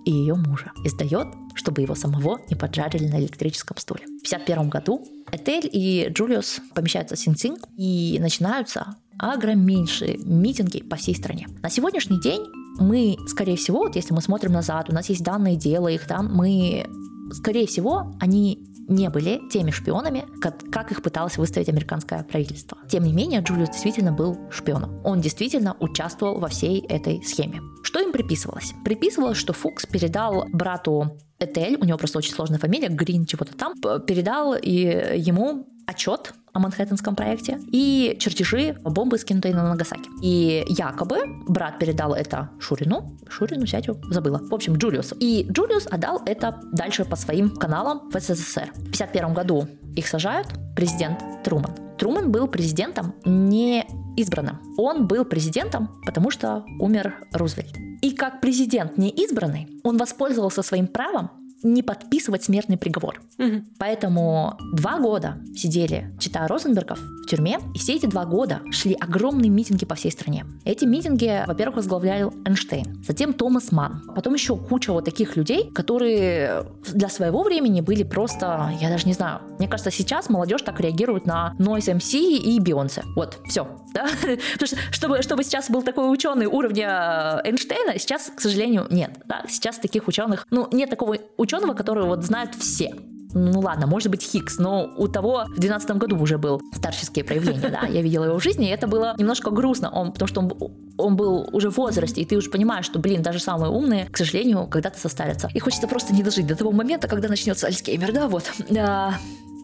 и 0.04 0.10
ее 0.10 0.34
мужа. 0.34 0.72
И 0.84 0.88
сдает, 0.88 1.28
чтобы 1.54 1.82
его 1.82 1.94
самого 1.94 2.40
не 2.48 2.56
поджарили 2.56 3.08
на 3.08 3.20
электрическом 3.20 3.76
стуле. 3.76 4.02
В 4.02 4.26
1951 4.26 4.68
году 4.68 5.06
Этель 5.32 5.68
и 5.72 6.08
Джулиус 6.10 6.60
помещаются 6.74 7.16
в 7.16 7.18
Синцинг 7.18 7.60
и 7.76 8.18
начинаются 8.20 8.96
огромнейшие 9.18 10.18
митинги 10.18 10.82
по 10.82 10.96
всей 10.96 11.14
стране. 11.14 11.48
На 11.62 11.70
сегодняшний 11.70 12.20
день 12.20 12.42
мы, 12.78 13.16
скорее 13.28 13.56
всего, 13.56 13.78
вот 13.78 13.96
если 13.96 14.12
мы 14.12 14.20
смотрим 14.20 14.52
назад, 14.52 14.90
у 14.90 14.92
нас 14.92 15.08
есть 15.08 15.22
данные 15.22 15.56
дела 15.56 15.88
их, 15.88 16.06
да, 16.08 16.22
мы, 16.22 16.86
скорее 17.32 17.66
всего, 17.66 18.12
они 18.20 18.66
не 18.88 19.08
были 19.08 19.40
теми 19.50 19.70
шпионами, 19.70 20.26
как, 20.40 20.58
как 20.70 20.92
их 20.92 21.02
пыталось 21.02 21.38
выставить 21.38 21.68
американское 21.68 22.22
правительство. 22.24 22.78
Тем 22.88 23.04
не 23.04 23.12
менее, 23.12 23.40
Джулиус 23.40 23.70
действительно 23.70 24.12
был 24.12 24.38
шпионом. 24.50 25.00
Он 25.04 25.20
действительно 25.20 25.76
участвовал 25.80 26.38
во 26.38 26.48
всей 26.48 26.80
этой 26.86 27.22
схеме. 27.22 27.60
Что 27.82 28.00
им 28.00 28.12
приписывалось? 28.12 28.72
Приписывалось, 28.84 29.38
что 29.38 29.52
Фукс 29.52 29.86
передал 29.86 30.46
брату 30.52 31.18
Этель, 31.44 31.76
у 31.80 31.84
него 31.84 31.98
просто 31.98 32.18
очень 32.18 32.32
сложная 32.32 32.58
фамилия, 32.58 32.88
Грин 32.88 33.26
чего-то 33.26 33.54
там, 33.56 33.74
передал 34.04 34.54
и 34.54 34.70
ему 35.16 35.66
отчет 35.86 36.34
о 36.52 36.60
Манхэттенском 36.60 37.16
проекте 37.16 37.60
и 37.72 38.16
чертежи 38.20 38.76
бомбы, 38.82 39.18
скинутые 39.18 39.54
на 39.54 39.68
Нагасаки. 39.68 40.08
И 40.22 40.64
якобы 40.68 41.18
брат 41.48 41.78
передал 41.78 42.14
это 42.14 42.50
Шурину. 42.60 43.18
Шурину, 43.28 43.66
сядю, 43.66 44.00
забыла. 44.10 44.38
В 44.38 44.54
общем, 44.54 44.76
Джулиусу. 44.76 45.16
И 45.18 45.46
Джулиус 45.50 45.88
отдал 45.90 46.22
это 46.24 46.60
дальше 46.72 47.04
по 47.04 47.16
своим 47.16 47.50
каналам 47.50 48.08
в 48.10 48.18
СССР. 48.18 48.70
В 48.72 48.94
1951 48.94 49.34
году 49.34 49.68
их 49.96 50.06
сажают 50.06 50.48
президент 50.76 51.22
Труман. 51.42 51.72
Труман 51.98 52.30
был 52.30 52.46
президентом 52.46 53.14
не 53.24 53.84
избранным. 54.16 54.60
Он 54.78 55.06
был 55.06 55.24
президентом, 55.24 56.00
потому 56.06 56.30
что 56.30 56.64
умер 56.78 57.14
Рузвельт. 57.32 57.74
И 58.04 58.10
как 58.10 58.42
президент 58.42 58.98
не 58.98 59.08
избранный, 59.08 59.66
он 59.82 59.96
воспользовался 59.96 60.62
своим 60.62 60.86
правом 60.86 61.30
не 61.64 61.82
подписывать 61.82 62.44
смертный 62.44 62.78
приговор. 62.78 63.20
Угу. 63.38 63.64
Поэтому 63.78 64.58
два 64.72 64.98
года 64.98 65.38
сидели 65.56 66.12
чита 66.20 66.46
Розенбергов 66.46 66.98
в 67.00 67.26
тюрьме, 67.26 67.58
и 67.74 67.78
все 67.78 67.94
эти 67.94 68.06
два 68.06 68.24
года 68.24 68.60
шли 68.70 68.94
огромные 68.94 69.50
митинги 69.50 69.84
по 69.84 69.94
всей 69.94 70.12
стране. 70.12 70.46
Эти 70.64 70.84
митинги, 70.84 71.44
во-первых, 71.46 71.76
возглавлял 71.76 72.32
Эйнштейн, 72.44 73.02
затем 73.06 73.32
Томас 73.32 73.72
Ман, 73.72 74.02
потом 74.14 74.34
еще 74.34 74.56
куча 74.56 74.92
вот 74.92 75.04
таких 75.04 75.36
людей, 75.36 75.70
которые 75.72 76.66
для 76.92 77.08
своего 77.08 77.42
времени 77.42 77.80
были 77.80 78.02
просто, 78.02 78.70
я 78.80 78.88
даже 78.88 79.06
не 79.06 79.14
знаю, 79.14 79.40
мне 79.58 79.68
кажется, 79.68 79.90
сейчас 79.90 80.28
молодежь 80.28 80.62
так 80.62 80.80
реагирует 80.80 81.26
на 81.26 81.54
Noise 81.58 81.96
MC 81.96 82.18
и 82.18 82.60
Бейонсе. 82.60 83.02
Вот, 83.16 83.38
все. 83.46 83.66
Да? 83.92 84.06
Потому 84.52 84.66
что 84.66 84.76
чтобы, 84.90 85.22
чтобы 85.22 85.44
сейчас 85.44 85.70
был 85.70 85.82
такой 85.82 86.12
ученый 86.12 86.46
уровня 86.46 87.40
Эйнштейна, 87.44 87.98
сейчас, 87.98 88.30
к 88.34 88.40
сожалению, 88.40 88.86
нет. 88.90 89.10
Да? 89.24 89.44
Сейчас 89.48 89.78
таких 89.78 90.08
ученых, 90.08 90.46
ну, 90.50 90.68
нет 90.72 90.90
такого 90.90 91.16
ученого, 91.36 91.53
который 91.74 92.04
вот 92.04 92.24
знают 92.24 92.54
все. 92.54 92.94
ну 93.34 93.60
ладно, 93.60 93.86
может 93.86 94.10
быть 94.10 94.22
Хикс, 94.22 94.58
но 94.58 94.92
у 94.96 95.08
того 95.08 95.44
в 95.48 95.58
12 95.58 95.90
году 95.96 96.18
уже 96.18 96.38
был 96.38 96.60
старческие 96.74 97.24
проявления, 97.24 97.68
да, 97.68 97.86
я 97.86 98.02
видела 98.02 98.24
его 98.24 98.38
в 98.38 98.42
жизни, 98.42 98.68
и 98.68 98.70
это 98.70 98.86
было 98.86 99.14
немножко 99.18 99.50
грустно, 99.50 99.90
он, 99.90 100.12
потому 100.12 100.28
что 100.28 100.40
он, 100.40 100.52
он 100.98 101.16
был 101.16 101.48
уже 101.52 101.70
в 101.70 101.76
возрасте, 101.76 102.20
и 102.20 102.24
ты 102.24 102.36
уже 102.36 102.50
понимаешь, 102.50 102.86
что, 102.86 102.98
блин, 102.98 103.22
даже 103.22 103.38
самые 103.40 103.70
умные, 103.70 104.06
к 104.06 104.16
сожалению, 104.16 104.66
когда-то 104.66 104.98
состарятся. 104.98 105.48
И 105.54 105.58
хочется 105.58 105.88
просто 105.88 106.14
не 106.14 106.22
дожить 106.22 106.46
до 106.46 106.56
того 106.56 106.72
момента, 106.72 107.08
когда 107.08 107.28
начнется 107.28 107.66
Альцгеймер, 107.66 108.12
да, 108.12 108.28
вот. 108.28 108.44
Да. 108.70 109.18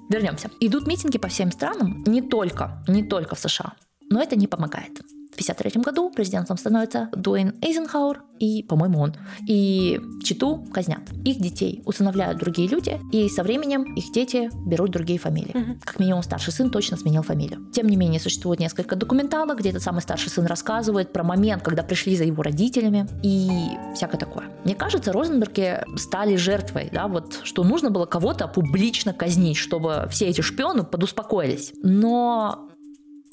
Вернемся. 0.09 0.51
Идут 0.59 0.89
митинги 0.89 1.19
по 1.19 1.29
всем 1.29 1.53
странам, 1.53 2.03
не 2.07 2.21
только, 2.21 2.83
не 2.89 3.05
только 3.05 3.37
в 3.37 3.39
США, 3.39 3.75
но 4.11 4.21
это 4.21 4.35
не 4.35 4.49
помогает. 4.49 5.01
В 5.31 5.35
1953 5.35 5.83
году 5.83 6.11
президентом 6.11 6.57
становится 6.59 7.09
Дуэйн 7.13 7.55
Эйзенхауэр, 7.63 8.23
и, 8.41 8.63
по-моему, 8.63 9.01
он. 9.01 9.15
И 9.47 10.01
Читу 10.25 10.67
казнят. 10.73 11.03
Их 11.25 11.39
детей 11.39 11.83
усыновляют 11.85 12.39
другие 12.39 12.69
люди, 12.69 12.99
и 13.13 13.29
со 13.29 13.43
временем 13.43 13.95
их 13.95 14.11
дети 14.13 14.51
берут 14.67 14.91
другие 14.91 15.19
фамилии. 15.19 15.57
Угу. 15.57 15.79
Как 15.85 16.01
минимум, 16.01 16.23
старший 16.23 16.53
сын 16.53 16.71
точно 16.71 16.97
сменил 16.97 17.23
фамилию. 17.23 17.71
Тем 17.73 17.87
не 17.87 17.97
менее, 17.97 18.19
существует 18.19 18.59
несколько 18.59 18.97
документалок, 18.97 19.59
где 19.59 19.71
этот 19.71 19.83
самый 19.83 20.01
старший 20.01 20.31
сын 20.31 20.47
рассказывает 20.47 21.13
про 21.13 21.23
момент, 21.23 21.63
когда 21.63 21.83
пришли 21.83 22.17
за 22.17 22.25
его 22.25 22.43
родителями 22.43 23.07
и 23.23 23.51
всякое 23.95 24.19
такое. 24.19 24.47
Мне 24.65 24.75
кажется, 24.75 25.13
Розенберги 25.13 25.85
стали 25.97 26.37
жертвой, 26.37 26.89
да, 26.93 27.09
вот, 27.09 27.41
что 27.45 27.63
нужно 27.63 27.91
было 27.91 28.07
кого-то 28.07 28.49
публично 28.49 29.13
казнить, 29.13 29.59
чтобы 29.59 30.09
все 30.11 30.27
эти 30.27 30.41
шпионы 30.41 30.83
подуспокоились. 30.85 31.73
Но 31.83 32.69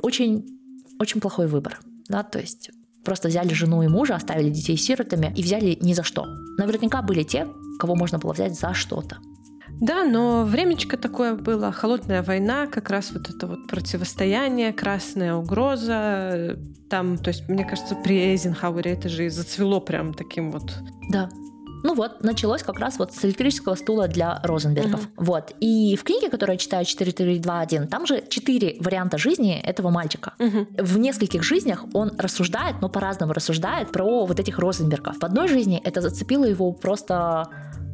очень 0.02 0.57
очень 1.00 1.22
плохой 1.22 1.48
выбор. 1.48 1.80
Да, 2.08 2.24
то 2.24 2.40
есть 2.40 2.72
просто 3.04 3.30
взяли 3.30 3.54
жену 3.54 3.84
и 3.84 3.88
мужа, 3.88 4.16
оставили 4.16 4.50
детей 4.50 4.78
сиротами 4.78 5.34
и 5.36 5.42
взяли 5.42 5.78
ни 5.82 5.94
за 5.94 6.04
что. 6.04 6.26
Наверняка 6.58 7.02
были 7.02 7.24
те, 7.24 7.48
кого 7.80 7.96
можно 7.96 8.18
было 8.20 8.34
взять 8.34 8.60
за 8.60 8.74
что-то. 8.74 9.18
Да, 9.80 10.04
но 10.04 10.44
времечко 10.44 10.98
такое 10.98 11.36
было, 11.36 11.72
холодная 11.72 12.24
война, 12.24 12.68
как 12.68 12.90
раз 12.90 13.12
вот 13.12 13.30
это 13.30 13.48
вот 13.48 13.68
противостояние, 13.68 14.74
красная 14.74 15.36
угроза. 15.36 16.58
Там, 16.90 17.18
то 17.18 17.30
есть, 17.30 17.48
мне 17.48 17.64
кажется, 17.64 17.96
при 17.96 18.18
Эйзенхауэре 18.18 18.92
это 18.92 19.08
же 19.08 19.26
и 19.26 19.30
зацвело 19.30 19.80
прям 19.80 20.14
таким 20.14 20.52
вот 20.52 20.74
да. 21.10 21.30
Ну 21.84 21.94
вот, 21.94 22.24
началось 22.24 22.64
как 22.64 22.80
раз 22.80 23.00
вот 23.00 23.14
с 23.14 23.26
электрического 23.26 23.76
стула 23.76 24.08
для 24.08 24.40
Розенбергов. 24.44 25.02
Угу. 25.16 25.26
Вот. 25.26 25.54
И 25.60 25.96
в 25.96 26.04
книге, 26.04 26.30
которую 26.30 26.56
я 26.56 26.58
читаю 26.58 26.86
4.3.2.1, 26.86 27.88
там 27.88 28.06
же 28.06 28.24
четыре 28.30 28.78
варианта 28.80 29.18
жизни 29.18 29.60
этого 29.60 29.90
мальчика. 29.90 30.34
Угу. 30.40 30.68
В 30.78 30.98
нескольких 30.98 31.44
жизнях 31.44 31.86
он 31.94 32.12
рассуждает, 32.18 32.76
но 32.82 32.90
по-разному 32.90 33.34
рассуждает 33.34 33.92
про 33.92 34.26
вот 34.26 34.40
этих 34.40 34.60
Розенбергов. 34.60 35.18
В 35.18 35.24
одной 35.24 35.48
жизни 35.48 35.82
это 35.84 36.02
зацепило 36.02 36.46
его 36.46 36.72
просто 36.72 37.50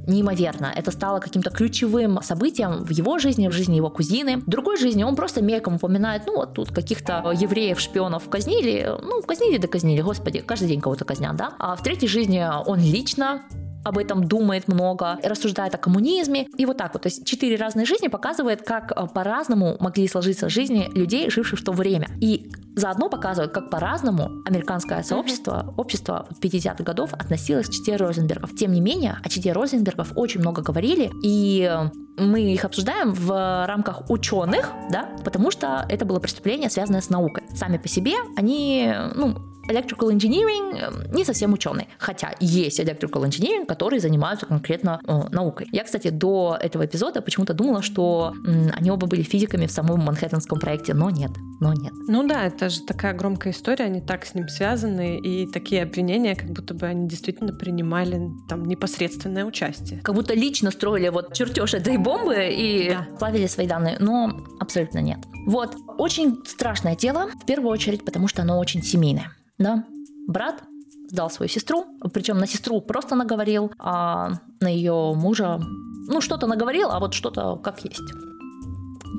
неимоверно. 0.07 0.71
Это 0.75 0.91
стало 0.91 1.19
каким-то 1.19 1.49
ключевым 1.49 2.21
событием 2.21 2.83
в 2.83 2.89
его 2.89 3.19
жизни, 3.19 3.47
в 3.47 3.51
жизни 3.51 3.75
его 3.75 3.89
кузины. 3.89 4.37
В 4.37 4.49
другой 4.49 4.77
жизни 4.77 5.03
он 5.03 5.15
просто 5.15 5.41
мельком 5.41 5.75
упоминает, 5.75 6.23
ну 6.25 6.35
вот 6.35 6.53
тут 6.53 6.71
каких-то 6.71 7.23
евреев-шпионов 7.33 8.29
казнили, 8.29 8.97
ну 9.01 9.21
казнили 9.21 9.57
да 9.57 9.67
казнили, 9.67 10.01
господи, 10.01 10.39
каждый 10.41 10.67
день 10.67 10.81
кого-то 10.81 11.05
казнят, 11.05 11.35
да. 11.35 11.53
А 11.59 11.75
в 11.75 11.83
третьей 11.83 12.09
жизни 12.09 12.45
он 12.65 12.79
лично 12.79 13.43
об 13.83 13.97
этом 13.97 14.23
думает 14.23 14.67
много, 14.67 15.19
рассуждает 15.23 15.75
о 15.75 15.77
коммунизме. 15.77 16.47
И 16.57 16.65
вот 16.65 16.77
так 16.77 16.93
вот. 16.93 17.03
То 17.03 17.07
есть 17.07 17.25
четыре 17.25 17.55
разные 17.55 17.85
жизни 17.85 18.07
показывает, 18.07 18.61
как 18.61 18.91
э, 18.91 19.07
по-разному 19.13 19.77
могли 19.79 20.07
сложиться 20.07 20.49
жизни 20.49 20.89
людей, 20.93 21.29
живших 21.29 21.59
в 21.59 21.63
то 21.63 21.71
время. 21.71 22.07
И 22.21 22.51
заодно 22.75 23.09
показывает, 23.09 23.51
как 23.51 23.69
по-разному 23.69 24.43
американское 24.45 25.03
сообщество, 25.03 25.73
общество 25.77 26.27
50-х 26.41 26.83
годов 26.83 27.13
относилось 27.13 27.67
к 27.67 27.71
чите 27.71 27.95
Розенбергов. 27.95 28.55
Тем 28.55 28.71
не 28.71 28.81
менее, 28.81 29.17
о 29.23 29.29
чите 29.29 29.51
Розенбергов 29.51 30.13
очень 30.15 30.39
много 30.39 30.61
говорили, 30.61 31.11
и 31.23 31.71
мы 32.17 32.41
их 32.41 32.65
обсуждаем 32.65 33.11
в 33.13 33.65
рамках 33.65 34.09
ученых, 34.09 34.71
да, 34.91 35.09
потому 35.23 35.51
что 35.51 35.85
это 35.89 36.05
было 36.05 36.19
преступление, 36.19 36.69
связанное 36.69 37.01
с 37.01 37.09
наукой. 37.09 37.43
Сами 37.55 37.77
по 37.77 37.87
себе 37.87 38.13
они, 38.37 38.93
ну, 39.15 39.35
electrical 39.67 40.11
engineering 40.11 40.77
эм, 40.77 41.11
не 41.13 41.23
совсем 41.23 41.53
ученый, 41.53 41.87
хотя 41.97 42.33
есть 42.39 42.79
electrical 42.79 43.23
engineering, 43.23 43.65
которые 43.65 43.99
занимаются 43.99 44.45
конкретно 44.45 44.99
э, 45.05 45.19
наукой. 45.31 45.67
Я, 45.71 45.83
кстати, 45.83 46.09
до 46.09 46.57
этого 46.59 46.85
эпизода 46.85 47.21
почему-то 47.21 47.53
думала, 47.53 47.81
что 47.81 48.33
э, 48.45 48.69
они 48.71 48.91
оба 48.91 49.07
были 49.07 49.21
физиками 49.21 49.65
в 49.65 49.71
самом 49.71 50.01
Манхэттенском 50.01 50.59
проекте, 50.59 50.93
но 50.93 51.09
нет, 51.09 51.31
но 51.59 51.73
нет. 51.73 51.93
Ну 52.07 52.27
да, 52.27 52.45
это 52.45 52.69
же 52.69 52.81
такая 52.81 53.13
громкая 53.13 53.53
история, 53.53 53.85
они 53.85 54.01
так 54.01 54.25
с 54.25 54.33
ним 54.35 54.47
связаны, 54.49 55.19
и 55.19 55.47
такие 55.51 55.83
обвинения, 55.83 56.35
как 56.35 56.49
будто 56.49 56.73
бы 56.73 56.87
они 56.87 57.07
действительно 57.07 57.53
принимали 57.53 58.29
там 58.49 58.65
непосредственное 58.65 59.45
участие. 59.45 59.99
Как 60.01 60.15
будто 60.15 60.33
лично 60.33 60.71
строили 60.71 61.09
вот 61.09 61.33
чертеж 61.33 61.73
этой 61.73 61.97
бомбы 61.97 62.49
и 62.51 62.89
да. 62.89 63.07
плавили 63.17 63.47
свои 63.47 63.67
данные, 63.67 63.97
но 63.99 64.31
абсолютно 64.59 64.99
нет. 64.99 65.19
Вот, 65.45 65.75
очень 65.97 66.37
страшное 66.45 66.95
дело, 66.95 67.29
в 67.41 67.45
первую 67.45 67.71
очередь, 67.71 68.05
потому 68.05 68.27
что 68.27 68.41
оно 68.41 68.59
очень 68.59 68.81
семейное 68.81 69.31
да, 69.63 69.85
брат 70.27 70.63
сдал 71.09 71.29
свою 71.29 71.49
сестру, 71.49 71.85
причем 72.13 72.37
на 72.37 72.47
сестру 72.47 72.81
просто 72.81 73.15
наговорил, 73.15 73.71
а 73.79 74.39
на 74.59 74.67
ее 74.67 75.13
мужа, 75.15 75.59
ну, 76.07 76.21
что-то 76.21 76.47
наговорил, 76.47 76.89
а 76.91 76.99
вот 76.99 77.13
что-то 77.13 77.55
как 77.57 77.83
есть. 77.85 78.32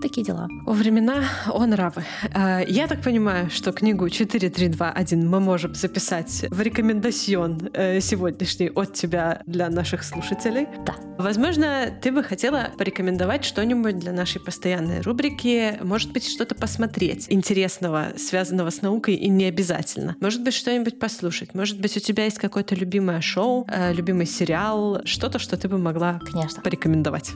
Такие 0.05 0.23
дела. 0.23 0.49
Времена, 0.67 1.25
о 1.47 1.65
нравы. 1.65 2.05
А, 2.35 2.61
я 2.61 2.87
так 2.87 3.01
понимаю, 3.01 3.49
что 3.49 3.73
книгу 3.73 4.07
4321 4.11 5.27
мы 5.27 5.41
можем 5.41 5.75
записать 5.75 6.45
в 6.51 6.61
рекомендацион 6.61 7.71
э, 7.73 8.01
сегодняшний 8.01 8.69
от 8.69 8.93
тебя 8.93 9.41
для 9.47 9.71
наших 9.71 10.05
слушателей. 10.05 10.67
Да. 10.85 10.95
Возможно, 11.17 11.87
ты 12.03 12.13
бы 12.13 12.23
хотела 12.23 12.69
порекомендовать 12.77 13.47
что-нибудь 13.47 13.99
для 13.99 14.13
нашей 14.13 14.43
постоянной 14.43 15.01
рубрики. 15.01 15.79
Может 15.83 16.13
быть, 16.13 16.29
что-то 16.29 16.55
посмотреть 16.55 17.25
интересного, 17.31 18.09
связанного 18.19 18.69
с 18.69 18.83
наукой 18.83 19.15
и 19.15 19.31
не 19.31 19.47
обязательно. 19.47 20.17
Может 20.21 20.45
быть, 20.45 20.53
что-нибудь 20.53 20.99
послушать. 20.99 21.55
Может 21.55 21.81
быть, 21.81 21.97
у 21.97 22.01
тебя 22.01 22.25
есть 22.25 22.37
какое-то 22.37 22.75
любимое 22.75 23.23
шоу, 23.23 23.67
э, 23.71 23.95
любимый 23.95 24.27
сериал, 24.27 25.01
что-то, 25.07 25.39
что 25.39 25.57
ты 25.57 25.67
бы 25.67 25.79
могла 25.79 26.21
Конечно. 26.31 26.61
порекомендовать. 26.61 27.31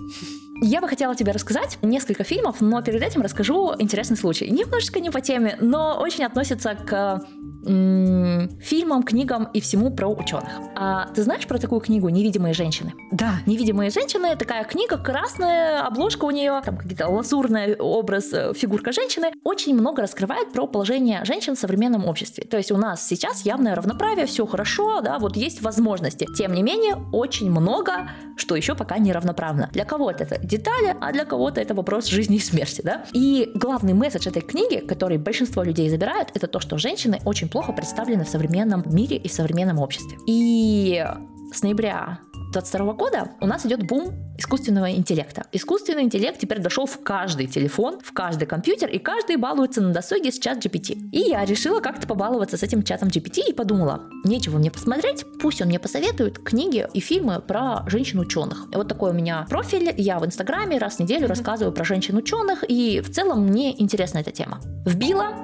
Я 0.61 0.81
бы 0.81 0.89
хотела 0.89 1.15
тебе 1.15 1.33
рассказать 1.33 1.79
несколько 1.83 2.25
фильмов, 2.25 2.61
но 2.61 2.83
перед 2.83 3.03
этим 3.03 3.23
расскажу 3.23 3.75
интересный 3.79 4.17
случай. 4.17 4.51
Немножечко 4.51 4.99
не 4.99 5.11
по 5.11 5.21
теме, 5.21 5.57
но 5.61 5.99
очень 6.01 6.25
относится 6.25 6.75
к 6.75 7.23
фильмам, 7.65 9.03
книгам 9.03 9.49
и 9.53 9.61
всему 9.61 9.91
про 9.91 10.09
ученых. 10.09 10.49
А 10.77 11.07
ты 11.15 11.23
знаешь 11.23 11.47
про 11.47 11.59
такую 11.59 11.81
книгу 11.81 12.09
«Невидимые 12.09 12.55
женщины»? 12.55 12.95
Да. 13.11 13.35
«Невидимые 13.47 13.91
женщины»— 13.91 14.37
такая 14.39 14.65
книга, 14.65 14.97
красная 14.97 15.87
обложка 15.87 16.25
у 16.25 16.31
нее, 16.31 16.61
там 16.65 16.77
какие-то 16.77 17.09
лазурный 17.09 17.77
образ, 17.77 18.33
э, 18.33 18.53
фигурка 18.55 18.93
женщины. 18.93 19.33
Очень 19.45 19.75
много 19.75 20.03
раскрывает 20.03 20.53
про 20.53 20.67
положение 20.67 21.25
женщин 21.25 21.57
в 21.57 21.59
современном 21.59 22.07
обществе. 22.07 22.45
То 22.45 22.57
есть 22.57 22.71
у 22.71 22.77
нас 22.77 23.07
сейчас 23.07 23.43
явное 23.43 23.75
равноправие, 23.75 24.27
все 24.27 24.47
хорошо, 24.47 25.01
да, 25.01 25.19
вот 25.19 25.37
есть 25.37 25.63
возможности. 25.63 26.27
Тем 26.37 26.53
не 26.55 26.63
менее, 26.63 26.97
очень 27.13 27.51
много, 27.51 28.11
что 28.37 28.57
еще 28.57 28.75
пока 28.75 28.99
не 28.99 29.13
равноправно. 29.13 29.69
Для 29.73 29.85
кого-то 29.85 30.25
это 30.25 30.39
детали, 30.39 30.97
а 31.01 31.13
для 31.13 31.25
кого-то 31.25 31.61
это 31.61 31.75
вопрос 31.75 32.07
жизни 32.07 32.37
и 32.37 32.41
смерти, 32.41 32.83
да. 32.83 33.05
И 33.13 33.51
главный 33.55 33.95
месседж 33.95 34.29
этой 34.29 34.43
книги, 34.43 34.79
который 34.79 35.19
большинство 35.19 35.63
людей 35.63 35.89
забирают, 35.91 36.31
это 36.35 36.47
то, 36.47 36.61
что 36.61 36.79
женщины 36.79 37.21
очень 37.25 37.48
плохо 37.49 37.73
представлены 37.73 38.25
в 38.25 38.29
современном 38.29 38.83
мире 38.87 39.17
и 39.17 39.29
в 39.29 39.33
современном 39.33 39.79
обществе. 39.79 40.19
И 40.27 41.05
с 41.53 41.63
ноября 41.63 42.21
2022 42.53 42.93
года 42.95 43.31
у 43.41 43.47
нас 43.47 43.67
идет 43.67 43.87
бум 43.87 44.13
искусственного 44.39 44.91
интеллекта. 44.93 45.45
Искусственный 45.53 46.03
интеллект 46.03 46.39
теперь 46.39 46.61
дошел 46.61 46.87
в 46.87 47.03
каждый 47.03 47.47
телефон, 47.47 47.99
в 48.01 48.13
каждый 48.13 48.47
компьютер, 48.47 48.89
и 48.89 48.99
каждый 48.99 49.37
балуется 49.37 49.81
на 49.81 49.93
досуге 49.93 50.31
с 50.31 50.39
чат 50.39 50.65
GPT. 50.65 51.11
И 51.11 51.31
я 51.31 51.45
решила 51.45 51.81
как-то 51.81 52.07
побаловаться 52.07 52.57
с 52.57 52.63
этим 52.63 52.83
чатом 52.83 53.09
GPT 53.09 53.43
и 53.49 53.53
подумала, 53.53 54.03
нечего 54.25 54.59
мне 54.59 54.71
посмотреть, 54.71 55.25
пусть 55.41 55.61
он 55.61 55.69
мне 55.69 55.79
посоветует 55.79 56.39
книги 56.39 56.87
и 56.95 57.01
фильмы 57.01 57.41
про 57.41 57.85
женщин-ученых. 57.87 58.69
Вот 58.73 58.89
такой 58.89 59.11
у 59.11 59.15
меня 59.15 59.47
профиль, 59.51 59.93
я 59.97 60.19
в 60.19 60.25
Инстаграме 60.25 60.79
раз 60.79 60.97
в 60.97 61.01
неделю 61.01 61.27
рассказываю 61.27 61.75
про 61.75 61.85
женщин-ученых, 61.85 62.65
и 62.69 63.01
в 63.01 63.13
целом 63.13 63.47
мне 63.47 63.81
интересна 63.81 64.19
эта 64.19 64.31
тема. 64.31 64.61
Вбила, 64.87 65.35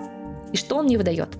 и 0.53 0.57
что 0.57 0.77
он 0.77 0.85
мне 0.85 0.97
выдает? 0.97 1.37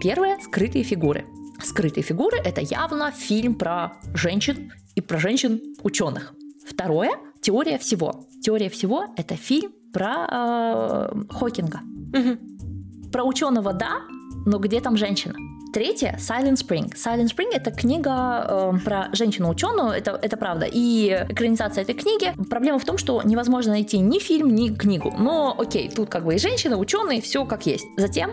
Первое– 0.00 0.38
скрытые 0.42 0.84
фигуры. 0.84 1.24
Скрытые 1.62 2.02
фигуры– 2.02 2.38
это 2.44 2.60
явно 2.60 3.10
фильм 3.10 3.54
про 3.54 3.94
женщин 4.14 4.72
и 4.94 5.00
про 5.00 5.18
женщин-ученых. 5.18 6.34
Второе– 6.66 7.12
теория 7.40 7.78
всего. 7.78 8.26
Теория 8.42 8.68
всего– 8.68 9.06
это 9.16 9.36
фильм 9.36 9.72
про 9.92 10.26
э, 10.30 11.22
Хокинга. 11.30 11.80
Угу. 12.12 13.10
Про 13.12 13.24
ученого– 13.24 13.72
да, 13.74 14.00
но 14.46 14.58
где 14.58 14.80
там 14.80 14.96
женщина? 14.96 15.34
Третье– 15.72 16.18
Silent 16.20 16.56
Spring. 16.56 16.92
Silent 16.94 17.34
Spring– 17.34 17.50
это 17.52 17.70
книга 17.70 18.46
э, 18.48 18.72
про 18.84 19.08
женщину-ученую, 19.12 19.90
это, 19.90 20.18
это 20.20 20.36
правда. 20.36 20.66
И 20.70 21.08
экранизация 21.28 21.82
этой 21.82 21.94
книги. 21.94 22.32
Проблема 22.48 22.78
в 22.78 22.84
том, 22.84 22.98
что 22.98 23.22
невозможно 23.22 23.72
найти 23.72 23.98
ни 23.98 24.18
фильм, 24.18 24.54
ни 24.54 24.68
книгу. 24.68 25.14
Но 25.18 25.54
окей, 25.58 25.88
тут 25.88 26.10
как 26.10 26.24
бы 26.24 26.34
и 26.34 26.38
женщина, 26.38 26.76
ученый, 26.76 27.20
все 27.20 27.44
как 27.44 27.66
есть. 27.66 27.86
Затем 27.96 28.32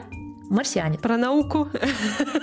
марсиане. 0.52 0.98
Про 0.98 1.18
науку. 1.18 1.70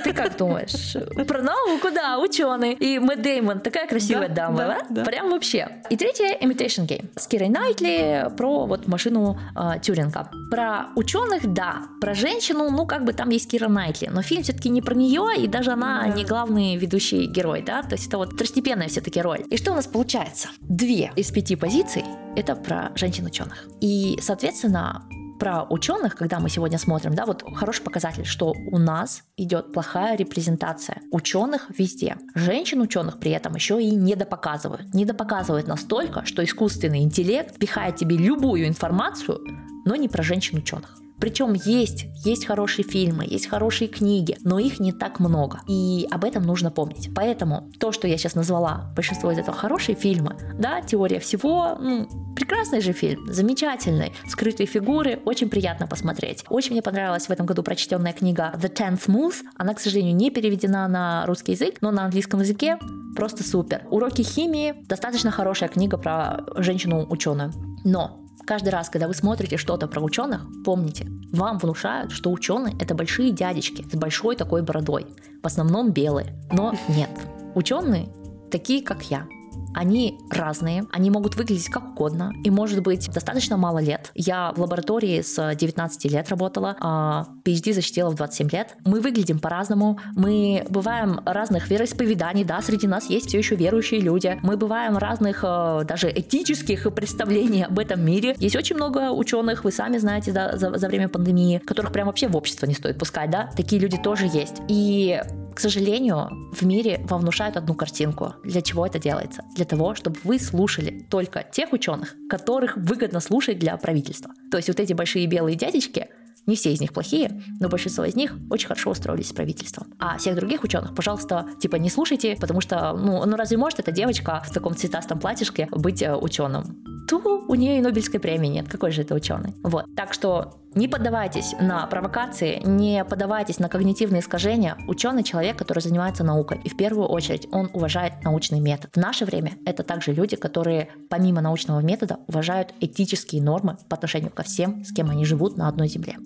Ты 0.04 0.12
как 0.12 0.36
думаешь? 0.36 0.96
Про 1.26 1.42
науку, 1.42 1.88
да, 1.94 2.18
ученый. 2.18 2.72
И 2.74 2.98
Мэтт 2.98 3.22
Деймон, 3.22 3.60
такая 3.60 3.86
красивая 3.86 4.28
Да, 4.28 4.34
дама, 4.48 4.56
да, 4.58 4.66
да? 4.66 4.86
да. 4.90 5.04
Прям 5.04 5.30
вообще. 5.30 5.82
И 5.90 5.96
третье 5.96 6.36
Imitation 6.40 6.86
Game 6.86 7.08
с 7.16 7.26
Кирой 7.26 7.48
Найтли 7.48 8.30
про 8.36 8.66
вот 8.66 8.86
машину 8.86 9.38
э, 9.56 9.78
Тюринга. 9.80 10.30
Про 10.50 10.88
ученых, 10.96 11.52
да. 11.52 11.82
Про 12.00 12.14
женщину, 12.14 12.70
ну 12.70 12.86
как 12.86 13.04
бы 13.04 13.12
там 13.12 13.28
есть 13.30 13.50
Кира 13.50 13.68
Найтли, 13.68 14.08
но 14.12 14.22
фильм 14.22 14.42
все-таки 14.42 14.68
не 14.68 14.82
про 14.82 14.94
нее, 14.94 15.26
и 15.38 15.46
даже 15.46 15.72
она 15.72 16.02
Да. 16.02 16.08
не 16.08 16.24
главный 16.24 16.76
ведущий 16.76 17.26
герой, 17.26 17.62
да? 17.62 17.82
То 17.82 17.92
есть 17.94 18.08
это 18.08 18.18
вот 18.18 18.32
второстепенная 18.32 18.88
все-таки 18.88 19.20
роль. 19.20 19.44
И 19.50 19.56
что 19.56 19.72
у 19.72 19.74
нас 19.74 19.86
получается? 19.86 20.48
Две 20.60 21.12
из 21.16 21.30
пяти 21.30 21.56
позиций 21.56 22.04
это 22.36 22.54
про 22.54 22.92
женщин-ученых. 22.94 23.66
И, 23.80 24.18
соответственно, 24.22 25.04
про 25.38 25.64
ученых, 25.64 26.16
когда 26.16 26.40
мы 26.40 26.48
сегодня 26.48 26.78
смотрим, 26.78 27.14
да, 27.14 27.24
вот 27.24 27.44
хороший 27.54 27.82
показатель, 27.82 28.24
что 28.24 28.52
у 28.52 28.78
нас 28.78 29.22
идет 29.36 29.72
плохая 29.72 30.16
репрезентация 30.16 31.02
ученых 31.10 31.70
везде. 31.76 32.16
Женщин 32.34 32.80
ученых 32.80 33.18
при 33.18 33.30
этом 33.30 33.54
еще 33.54 33.82
и 33.82 33.90
недопоказывают. 33.90 34.94
Недопоказывают 34.94 35.66
настолько, 35.66 36.24
что 36.24 36.44
искусственный 36.44 37.02
интеллект 37.02 37.56
пихает 37.58 37.96
тебе 37.96 38.16
любую 38.16 38.66
информацию, 38.66 39.40
но 39.84 39.96
не 39.96 40.08
про 40.08 40.22
женщин 40.22 40.58
ученых. 40.58 40.96
Причем 41.20 41.52
есть, 41.52 42.06
есть 42.24 42.46
хорошие 42.46 42.84
фильмы, 42.84 43.24
есть 43.26 43.48
хорошие 43.48 43.88
книги, 43.88 44.36
но 44.44 44.58
их 44.58 44.80
не 44.80 44.92
так 44.92 45.20
много. 45.20 45.60
И 45.66 46.06
об 46.10 46.24
этом 46.24 46.42
нужно 46.42 46.70
помнить. 46.70 47.10
Поэтому 47.14 47.70
то, 47.78 47.92
что 47.92 48.06
я 48.06 48.16
сейчас 48.16 48.34
назвала, 48.34 48.92
большинство 48.94 49.30
из 49.32 49.38
этого 49.38 49.56
хорошие 49.56 49.96
фильмы, 49.96 50.36
да, 50.58 50.80
теория 50.80 51.18
всего, 51.18 51.76
ну, 51.80 52.08
прекрасный 52.36 52.80
же 52.80 52.92
фильм, 52.92 53.32
замечательный, 53.32 54.12
скрытые 54.28 54.66
фигуры, 54.66 55.20
очень 55.24 55.48
приятно 55.48 55.86
посмотреть. 55.86 56.44
Очень 56.48 56.72
мне 56.72 56.82
понравилась 56.82 57.26
в 57.26 57.30
этом 57.30 57.46
году 57.46 57.62
прочтенная 57.62 58.12
книга 58.12 58.54
The 58.56 58.72
Tenth 58.72 59.06
Moose. 59.06 59.42
Она, 59.56 59.74
к 59.74 59.80
сожалению, 59.80 60.14
не 60.14 60.30
переведена 60.30 60.86
на 60.88 61.26
русский 61.26 61.52
язык, 61.52 61.76
но 61.80 61.90
на 61.90 62.04
английском 62.04 62.40
языке 62.40 62.78
просто 63.16 63.42
супер. 63.42 63.82
Уроки 63.90 64.22
химии, 64.22 64.74
достаточно 64.86 65.30
хорошая 65.30 65.68
книга 65.68 65.98
про 65.98 66.44
женщину-ученую. 66.56 67.52
Но 67.84 68.27
Каждый 68.48 68.70
раз, 68.70 68.88
когда 68.88 69.08
вы 69.08 69.12
смотрите 69.12 69.58
что-то 69.58 69.86
про 69.88 70.00
ученых, 70.00 70.46
помните, 70.64 71.06
вам 71.32 71.58
внушают, 71.58 72.12
что 72.12 72.30
ученые 72.30 72.74
это 72.80 72.94
большие 72.94 73.30
дядечки 73.30 73.84
с 73.92 73.94
большой 73.94 74.36
такой 74.36 74.62
бородой, 74.62 75.06
в 75.42 75.46
основном 75.46 75.92
белые. 75.92 76.32
Но 76.50 76.74
нет, 76.88 77.10
ученые 77.54 78.08
такие, 78.50 78.82
как 78.82 79.02
я. 79.10 79.26
Они 79.74 80.18
разные, 80.30 80.86
они 80.92 81.10
могут 81.10 81.36
выглядеть 81.36 81.68
как 81.68 81.90
угодно, 81.90 82.32
и 82.44 82.50
может 82.50 82.82
быть 82.82 83.10
достаточно 83.12 83.56
мало 83.56 83.78
лет. 83.78 84.10
Я 84.14 84.52
в 84.56 84.60
лаборатории 84.60 85.20
с 85.20 85.54
19 85.54 86.12
лет 86.12 86.28
работала, 86.30 86.76
а 86.80 87.26
PhD 87.44 87.72
защитила 87.72 88.10
в 88.10 88.14
27 88.14 88.48
лет. 88.50 88.76
Мы 88.84 89.00
выглядим 89.00 89.38
по-разному, 89.38 89.98
мы 90.14 90.64
бываем 90.68 91.20
разных 91.24 91.68
вероисповеданий, 91.70 92.44
да, 92.44 92.60
среди 92.62 92.86
нас 92.86 93.08
есть 93.10 93.28
все 93.28 93.38
еще 93.38 93.56
верующие 93.56 94.00
люди. 94.00 94.38
Мы 94.42 94.56
бываем 94.56 94.96
разных 94.96 95.40
э, 95.42 95.84
даже 95.84 96.10
этических 96.10 96.92
представлений 96.94 97.64
об 97.64 97.78
этом 97.78 98.04
мире. 98.04 98.34
Есть 98.38 98.56
очень 98.56 98.76
много 98.76 99.10
ученых, 99.10 99.64
вы 99.64 99.72
сами 99.72 99.98
знаете, 99.98 100.32
да, 100.32 100.56
за, 100.56 100.76
за 100.76 100.88
время 100.88 101.08
пандемии, 101.08 101.58
которых 101.58 101.92
прям 101.92 102.06
вообще 102.06 102.28
в 102.28 102.36
общество 102.36 102.66
не 102.66 102.74
стоит 102.74 102.98
пускать, 102.98 103.30
да. 103.30 103.50
Такие 103.56 103.80
люди 103.80 103.98
тоже 103.98 104.26
есть. 104.26 104.56
И 104.68 105.20
к 105.58 105.60
сожалению, 105.60 106.28
в 106.52 106.62
мире 106.62 107.00
вам 107.08 107.22
внушают 107.22 107.56
одну 107.56 107.74
картинку. 107.74 108.34
Для 108.44 108.62
чего 108.62 108.86
это 108.86 109.00
делается? 109.00 109.42
Для 109.58 109.64
того, 109.64 109.96
чтобы 109.96 110.20
вы 110.22 110.38
слушали 110.38 111.04
только 111.10 111.42
тех 111.42 111.72
ученых, 111.72 112.14
которых 112.28 112.76
выгодно 112.76 113.18
слушать 113.18 113.58
для 113.58 113.76
правительства. 113.76 114.32
То 114.52 114.56
есть 114.56 114.68
вот 114.68 114.78
эти 114.78 114.92
большие 114.92 115.26
белые 115.26 115.56
дядечки, 115.56 116.06
не 116.46 116.54
все 116.54 116.72
из 116.72 116.80
них 116.80 116.92
плохие, 116.92 117.42
но 117.58 117.68
большинство 117.68 118.04
из 118.04 118.14
них 118.14 118.36
очень 118.50 118.68
хорошо 118.68 118.90
устроились 118.90 119.30
с 119.30 119.32
правительством. 119.32 119.92
А 119.98 120.16
всех 120.16 120.36
других 120.36 120.62
ученых, 120.62 120.94
пожалуйста, 120.94 121.48
типа 121.60 121.74
не 121.74 121.90
слушайте, 121.90 122.36
потому 122.40 122.60
что, 122.60 122.92
ну, 122.92 123.26
ну 123.26 123.36
разве 123.36 123.56
может 123.56 123.80
эта 123.80 123.90
девочка 123.90 124.44
в 124.46 124.52
таком 124.52 124.76
цветастом 124.76 125.18
платьишке 125.18 125.66
быть 125.72 126.02
э, 126.02 126.14
ученым? 126.14 126.84
Ту, 127.08 127.44
у 127.48 127.54
нее 127.56 127.78
и 127.78 127.80
Нобелевской 127.80 128.20
премии 128.20 128.46
нет. 128.46 128.68
Какой 128.68 128.92
же 128.92 129.02
это 129.02 129.16
ученый? 129.16 129.54
Вот. 129.64 129.86
Так 129.96 130.14
что 130.14 130.60
не 130.74 130.88
поддавайтесь 130.88 131.54
на 131.60 131.86
провокации, 131.86 132.60
не 132.64 133.04
поддавайтесь 133.04 133.58
на 133.58 133.68
когнитивные 133.68 134.20
искажения. 134.20 134.76
Ученый 134.86 135.22
человек, 135.22 135.56
который 135.56 135.80
занимается 135.80 136.24
наукой. 136.24 136.60
И 136.64 136.68
в 136.68 136.76
первую 136.76 137.08
очередь 137.08 137.48
он 137.52 137.70
уважает 137.72 138.22
научный 138.22 138.60
метод. 138.60 138.90
В 138.94 138.96
наше 138.96 139.24
время 139.24 139.52
это 139.64 139.82
также 139.82 140.12
люди, 140.12 140.36
которые 140.36 140.90
помимо 141.08 141.40
научного 141.40 141.80
метода 141.80 142.18
уважают 142.26 142.74
этические 142.80 143.42
нормы 143.42 143.76
по 143.88 143.96
отношению 143.96 144.30
ко 144.30 144.42
всем, 144.42 144.84
с 144.84 144.92
кем 144.92 145.10
они 145.10 145.24
живут 145.24 145.56
на 145.56 145.68
одной 145.68 145.88
земле. 145.88 146.16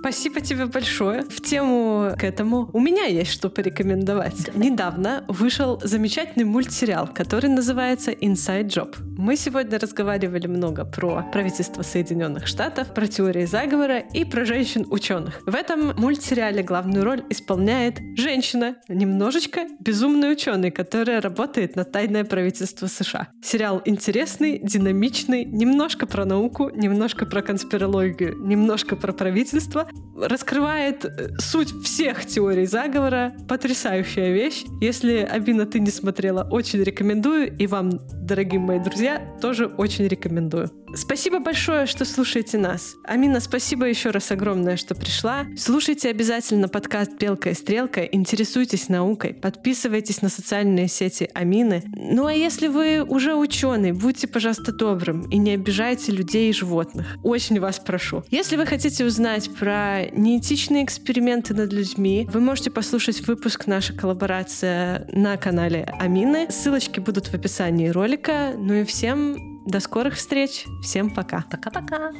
Спасибо 0.00 0.40
тебе 0.40 0.64
большое. 0.64 1.24
В 1.24 1.42
тему 1.42 2.12
к 2.18 2.24
этому 2.24 2.70
у 2.72 2.80
меня 2.80 3.04
есть 3.04 3.30
что 3.32 3.50
порекомендовать. 3.50 4.56
Недавно 4.56 5.24
вышел 5.28 5.78
замечательный 5.82 6.44
мультсериал, 6.44 7.06
который 7.06 7.50
называется 7.50 8.10
Inside 8.10 8.68
Job. 8.68 8.96
Мы 9.18 9.36
сегодня 9.36 9.78
разговаривали 9.78 10.46
много 10.46 10.86
про 10.86 11.26
правительство 11.30 11.82
Соединенных 11.82 12.46
Штатов, 12.46 12.94
про 12.94 13.06
теории 13.06 13.44
заговора 13.44 13.98
и 13.98 14.24
про 14.24 14.46
женщин-ученых. 14.46 15.42
В 15.44 15.54
этом 15.54 15.94
мультсериале 15.98 16.62
главную 16.62 17.04
роль 17.04 17.22
исполняет 17.28 17.98
женщина, 18.16 18.76
немножечко 18.88 19.66
безумный 19.80 20.32
ученый, 20.32 20.70
которая 20.70 21.20
работает 21.20 21.76
на 21.76 21.84
тайное 21.84 22.24
правительство 22.24 22.86
США. 22.86 23.28
Сериал 23.42 23.82
интересный, 23.84 24.60
динамичный, 24.62 25.44
немножко 25.44 26.06
про 26.06 26.24
науку, 26.24 26.70
немножко 26.74 27.26
про 27.26 27.42
конспирологию, 27.42 28.38
немножко 28.40 28.96
про 28.96 29.12
правительство, 29.12 29.89
раскрывает 30.16 31.04
э, 31.04 31.38
суть 31.38 31.72
всех 31.82 32.26
теорий 32.26 32.66
заговора. 32.66 33.34
Потрясающая 33.48 34.32
вещь. 34.32 34.64
Если, 34.80 35.18
Абина, 35.18 35.66
ты 35.66 35.80
не 35.80 35.90
смотрела, 35.90 36.46
очень 36.50 36.82
рекомендую. 36.82 37.56
И 37.56 37.66
вам, 37.66 38.00
дорогие 38.22 38.60
мои 38.60 38.78
друзья, 38.78 39.22
тоже 39.40 39.66
очень 39.66 40.06
рекомендую. 40.06 40.70
Спасибо 40.94 41.38
большое, 41.38 41.86
что 41.86 42.04
слушаете 42.04 42.58
нас. 42.58 42.96
Амина, 43.04 43.38
спасибо 43.38 43.86
еще 43.86 44.10
раз 44.10 44.32
огромное, 44.32 44.76
что 44.76 44.96
пришла. 44.96 45.46
Слушайте 45.56 46.10
обязательно 46.10 46.68
подкаст 46.68 47.12
«Белка 47.16 47.50
и 47.50 47.54
стрелка», 47.54 48.02
интересуйтесь 48.04 48.88
наукой, 48.88 49.32
подписывайтесь 49.32 50.20
на 50.20 50.28
социальные 50.28 50.88
сети 50.88 51.30
Амины. 51.32 51.84
Ну 51.94 52.26
а 52.26 52.32
если 52.32 52.66
вы 52.66 53.04
уже 53.04 53.36
ученый, 53.36 53.92
будьте, 53.92 54.26
пожалуйста, 54.26 54.72
добрым 54.72 55.28
и 55.30 55.38
не 55.38 55.52
обижайте 55.52 56.10
людей 56.10 56.50
и 56.50 56.52
животных. 56.52 57.06
Очень 57.22 57.60
вас 57.60 57.78
прошу. 57.78 58.24
Если 58.30 58.56
вы 58.56 58.66
хотите 58.66 59.04
узнать 59.04 59.48
про 59.80 60.10
неэтичные 60.12 60.84
эксперименты 60.84 61.54
над 61.54 61.72
людьми, 61.72 62.28
вы 62.30 62.40
можете 62.40 62.70
послушать 62.70 63.26
выпуск 63.26 63.66
«Наша 63.66 63.94
коллаборация» 63.94 65.06
на 65.10 65.38
канале 65.38 65.84
Амины. 65.98 66.50
Ссылочки 66.50 67.00
будут 67.00 67.28
в 67.28 67.34
описании 67.34 67.88
ролика. 67.88 68.52
Ну 68.58 68.74
и 68.74 68.84
всем 68.84 69.64
до 69.66 69.80
скорых 69.80 70.16
встреч. 70.16 70.66
Всем 70.82 71.08
пока. 71.08 71.44
Пока-пока. 71.50 72.12